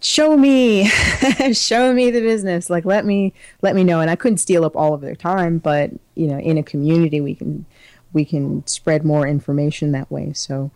[0.00, 0.86] show me
[1.52, 2.68] show me the business.
[2.68, 3.32] Like let me
[3.62, 4.00] let me know.
[4.00, 7.20] And i couldn't steal up all of their time but you know in a community
[7.20, 7.64] we can
[8.12, 10.70] we can spread more information that way so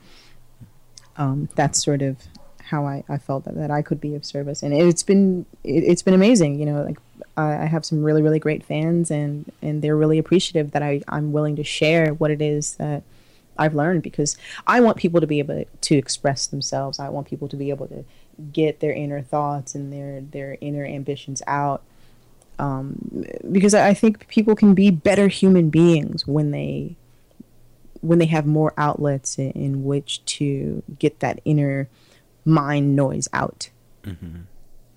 [1.16, 2.18] um, that's sort of
[2.58, 5.88] how I, I felt that, that I could be of service and it's been it,
[5.88, 6.98] has been amazing you know like
[7.36, 11.02] I, I have some really really great fans and and they're really appreciative that I,
[11.08, 13.02] I'm willing to share what it is that
[13.58, 16.98] I've learned because I want people to be able to express themselves.
[16.98, 18.04] I want people to be able to
[18.52, 21.82] get their inner thoughts and their their inner ambitions out.
[22.58, 26.96] Um, because I think people can be better human beings when they
[28.06, 31.88] when they have more outlets in, in which to get that inner
[32.44, 33.70] mind noise out.
[34.04, 34.42] Mm-hmm.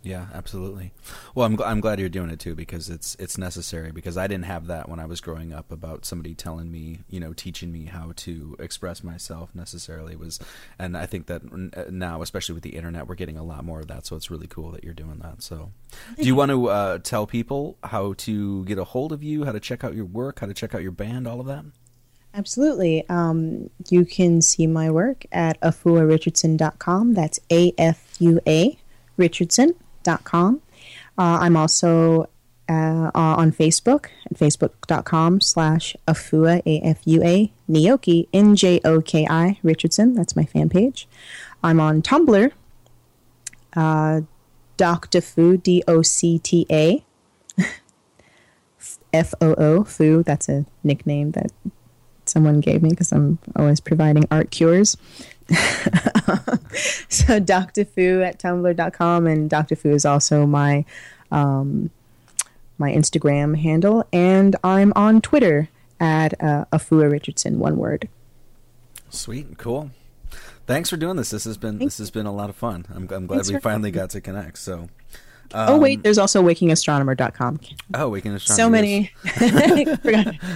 [0.01, 0.93] Yeah, absolutely.
[1.35, 4.45] Well, I'm I'm glad you're doing it too because it's it's necessary because I didn't
[4.45, 7.85] have that when I was growing up about somebody telling me, you know, teaching me
[7.85, 10.39] how to express myself necessarily was
[10.77, 11.41] and I think that
[11.75, 14.31] uh, now especially with the internet we're getting a lot more of that so it's
[14.31, 15.43] really cool that you're doing that.
[15.43, 15.71] So,
[16.15, 19.51] do you want to uh, tell people how to get a hold of you, how
[19.51, 21.65] to check out your work, how to check out your band, all of that?
[22.33, 23.07] Absolutely.
[23.09, 27.13] Um, you can see my work at afuarichardson.com.
[27.13, 28.77] That's A F U A
[29.17, 29.73] Richardson
[30.09, 30.61] facebook.com.
[31.17, 32.29] Uh, I'm also
[32.67, 40.13] uh, on Facebook at facebook.com slash Afua, A-F-U-A, Njoki, N-J-O-K-I, Richardson.
[40.13, 41.07] That's my fan page.
[41.63, 42.51] I'm on Tumblr,
[43.75, 44.21] uh,
[44.77, 45.21] Dr.
[45.21, 47.03] Fu, D-O-C-T-A,
[49.13, 50.23] F-O-O, Fu.
[50.23, 51.51] That's a nickname that
[52.29, 54.97] someone gave me because I'm always providing art cures.
[57.09, 57.85] so Dr.
[57.85, 59.75] Fu at tumblr.com and Dr.
[59.75, 60.85] Fu is also my
[61.31, 61.89] um,
[62.77, 65.69] my Instagram handle and I'm on Twitter
[65.99, 68.07] at uh, Afua Richardson one word.
[69.09, 69.91] Sweet, and cool.
[70.67, 71.31] Thanks for doing this.
[71.31, 72.85] This has been this has been a lot of fun.
[72.89, 74.59] I'm, I'm glad Thanks we finally got to connect.
[74.59, 74.89] So
[75.53, 77.59] um, Oh wait, um, there's also wakingastronomer.com.
[77.95, 78.55] Oh, Waking Astronomer.
[78.55, 79.11] So many.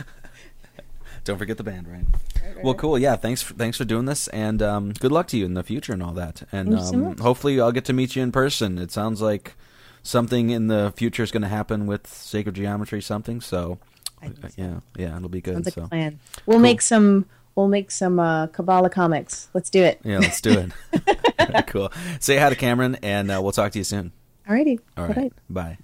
[1.24, 2.05] Don't forget the band, right?
[2.63, 2.99] Well, cool.
[2.99, 3.41] Yeah, thanks.
[3.41, 6.03] For, thanks for doing this, and um, good luck to you in the future and
[6.03, 6.43] all that.
[6.51, 7.19] And so um, much.
[7.19, 8.78] hopefully, I'll get to meet you in person.
[8.78, 9.53] It sounds like
[10.01, 13.01] something in the future is going to happen with sacred geometry.
[13.01, 13.39] Something.
[13.39, 13.80] So,
[14.21, 14.32] so.
[14.57, 15.63] yeah, yeah, it'll be good.
[15.63, 16.19] Sounds so, plan.
[16.45, 17.26] We'll make some.
[17.55, 19.47] We'll make some uh, Kabbalah comics.
[19.53, 20.01] Let's do it.
[20.03, 21.67] yeah, let's do it.
[21.67, 21.91] cool.
[22.19, 24.11] Say hi to Cameron, and uh, we'll talk to you soon.
[24.47, 24.80] Alrighty.
[24.97, 25.32] All Bye-bye.
[25.49, 25.78] Bye.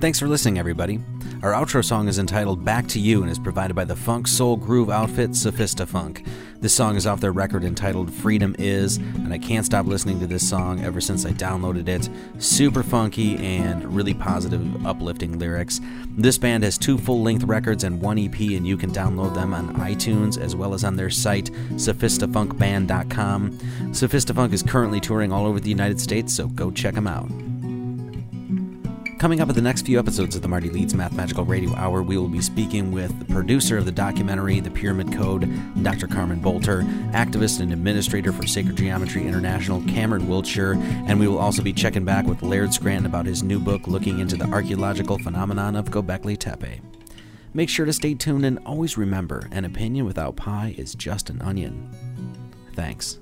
[0.00, 0.98] Thanks for listening, everybody.
[1.42, 4.56] Our outro song is entitled Back to You and is provided by the funk soul
[4.56, 6.26] groove outfit Sophistafunk.
[6.58, 10.26] This song is off their record entitled Freedom Is, and I can't stop listening to
[10.26, 12.08] this song ever since I downloaded it.
[12.42, 15.82] Super funky and really positive, uplifting lyrics.
[16.16, 19.52] This band has two full length records and one EP, and you can download them
[19.52, 23.50] on iTunes as well as on their site, sophistafunkband.com.
[23.90, 27.30] Sophistafunk is currently touring all over the United States, so go check them out.
[29.20, 32.16] Coming up in the next few episodes of the Marty Leeds Mathemagical Radio Hour, we
[32.16, 35.46] will be speaking with the producer of the documentary The Pyramid Code,
[35.82, 36.06] Dr.
[36.06, 41.60] Carmen Boulter, activist and administrator for Sacred Geometry International, Cameron Wiltshire, and we will also
[41.60, 45.76] be checking back with Laird Scranton about his new book looking into the archaeological phenomenon
[45.76, 46.80] of Göbekli Tepe.
[47.52, 51.42] Make sure to stay tuned and always remember an opinion without pi is just an
[51.42, 51.90] onion.
[52.72, 53.18] Thanks.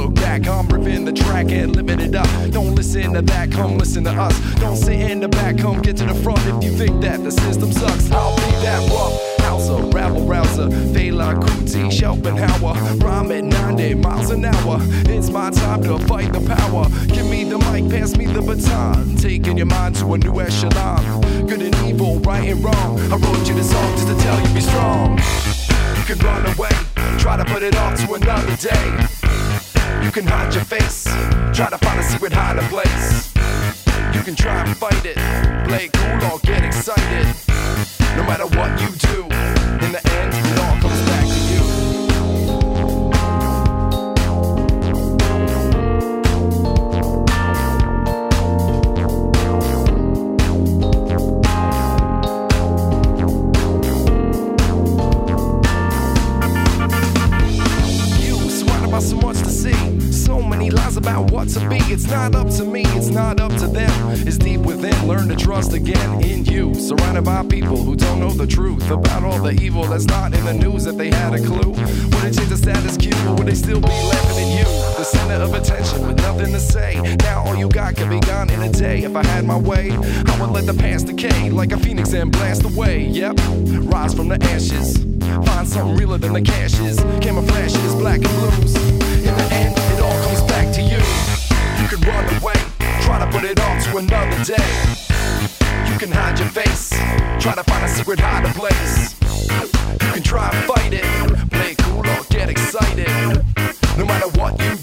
[0.00, 0.46] Look back.
[0.46, 2.28] I'm ripping the track and living it up.
[2.50, 4.34] Don't listen to that, come listen to us.
[4.54, 6.40] Don't sit in the back, come get to the front.
[6.46, 9.14] If you think that the system sucks, I'll be that rough.
[9.40, 12.74] Hauser, rabble rouser, Fela Kuti, Schopenhauer.
[13.04, 14.78] Rhyme at 90 miles an hour.
[15.14, 16.84] It's my time to fight the power.
[17.14, 19.16] Give me the mic, pass me the baton.
[19.16, 21.02] Taking your mind to a new echelon.
[21.46, 22.98] Good and evil, right and wrong.
[23.12, 25.18] I wrote you this song just to tell you be strong.
[25.98, 26.74] You can run away,
[27.18, 29.10] try to put it off to another day.
[30.02, 31.04] You can hide your face,
[31.54, 33.32] try to find a secret hiding place.
[34.14, 35.16] You can try and fight it,
[35.68, 37.26] play cool or get excited.
[38.16, 39.29] No matter what you do,
[61.00, 61.78] about what to be.
[61.94, 63.90] It's not up to me, it's not up to them.
[64.26, 65.08] It's deep within.
[65.08, 66.74] Learn to trust again in you.
[66.74, 70.44] Surrounded by people who don't know the truth about all the evil that's not in
[70.44, 70.86] the news.
[70.86, 73.80] If they had a clue, would it change the status quo or would they still
[73.80, 74.64] be laughing at you?
[74.98, 77.16] The center of attention with nothing to say.
[77.20, 79.02] Now all you got can be gone in a day.
[79.02, 82.30] If I had my way, I would let the past decay like a phoenix and
[82.30, 83.06] blast away.
[83.06, 83.38] Yep,
[83.94, 84.98] rise from the ashes.
[85.46, 86.98] Find something realer than the cash is.
[87.22, 88.74] Camouflage is black and blues.
[88.76, 90.29] In the end, it all comes.
[92.06, 92.54] Run away,
[93.02, 94.70] try to put it off to another day.
[95.86, 96.90] You can hide your face,
[97.38, 99.14] try to find a secret hiding place.
[99.20, 101.04] You can try and fight it,
[101.50, 103.06] play it cool or get excited.
[103.98, 104.76] No matter what you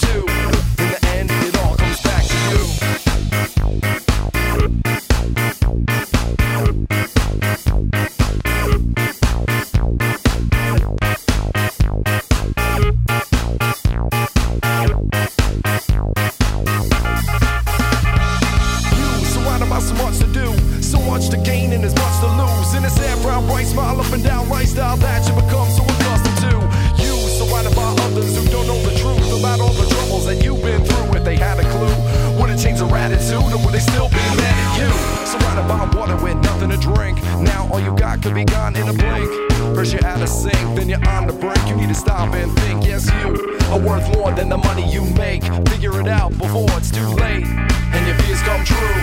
[30.77, 32.39] been through if they had a clue?
[32.39, 34.89] Would it change their attitude or would they still be mad at you?
[35.25, 37.21] Surrounded by water with nothing to drink.
[37.41, 39.29] Now all you got could be gone in a blink.
[39.75, 41.59] First you're out of sync, then you're on the brink.
[41.67, 42.85] You need to stop and think.
[42.85, 45.43] Yes, you are worth more than the money you make.
[45.69, 47.45] Figure it out before it's too late.
[47.45, 48.97] And your fears come true.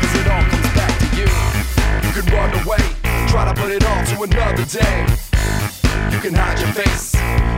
[0.00, 1.28] Cause it all comes back to you.
[2.06, 2.82] You can run away,
[3.28, 5.06] try to put it off to another day.
[6.12, 7.12] You can hide your face,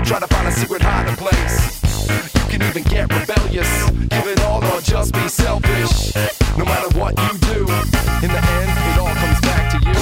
[0.08, 1.87] try to find a secret hiding place.
[2.48, 6.14] Can even get rebellious, give it all or just be selfish.
[6.56, 9.94] No matter what you do, in the end, it all comes back to you.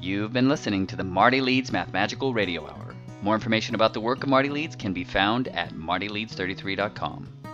[0.00, 2.94] You've been listening to the Marty Leeds Mathemagical Radio Hour.
[3.22, 7.45] More information about the work of Marty Leeds can be found at martyleeds33.com.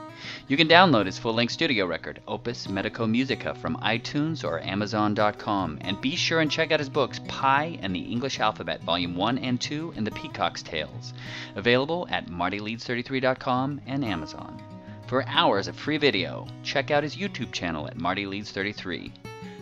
[0.52, 5.78] You can download his full length studio record, Opus Medico Musica, from iTunes or Amazon.com,
[5.80, 9.38] and be sure and check out his books, Pi and the English Alphabet, Volume 1
[9.38, 11.14] and 2, and The Peacock's Tales,
[11.56, 14.62] available at martyleeds33.com and Amazon.
[15.06, 19.10] For hours of free video, check out his YouTube channel at Marty Leeds 33.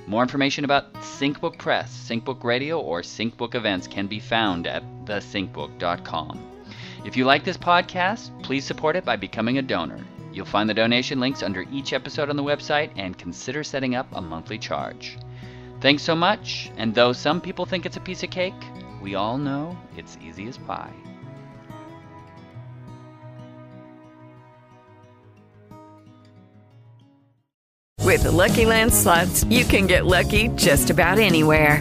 [0.09, 6.51] More information about SyncBook Press, SyncBook Radio, or SyncBook events can be found at thesyncbook.com.
[7.05, 10.05] If you like this podcast, please support it by becoming a donor.
[10.33, 14.07] You'll find the donation links under each episode on the website and consider setting up
[14.13, 15.19] a monthly charge.
[15.81, 18.55] Thanks so much, and though some people think it's a piece of cake,
[19.03, 20.93] we all know it's easy as pie.
[28.05, 31.81] With the Lucky Land slots, you can get lucky just about anywhere.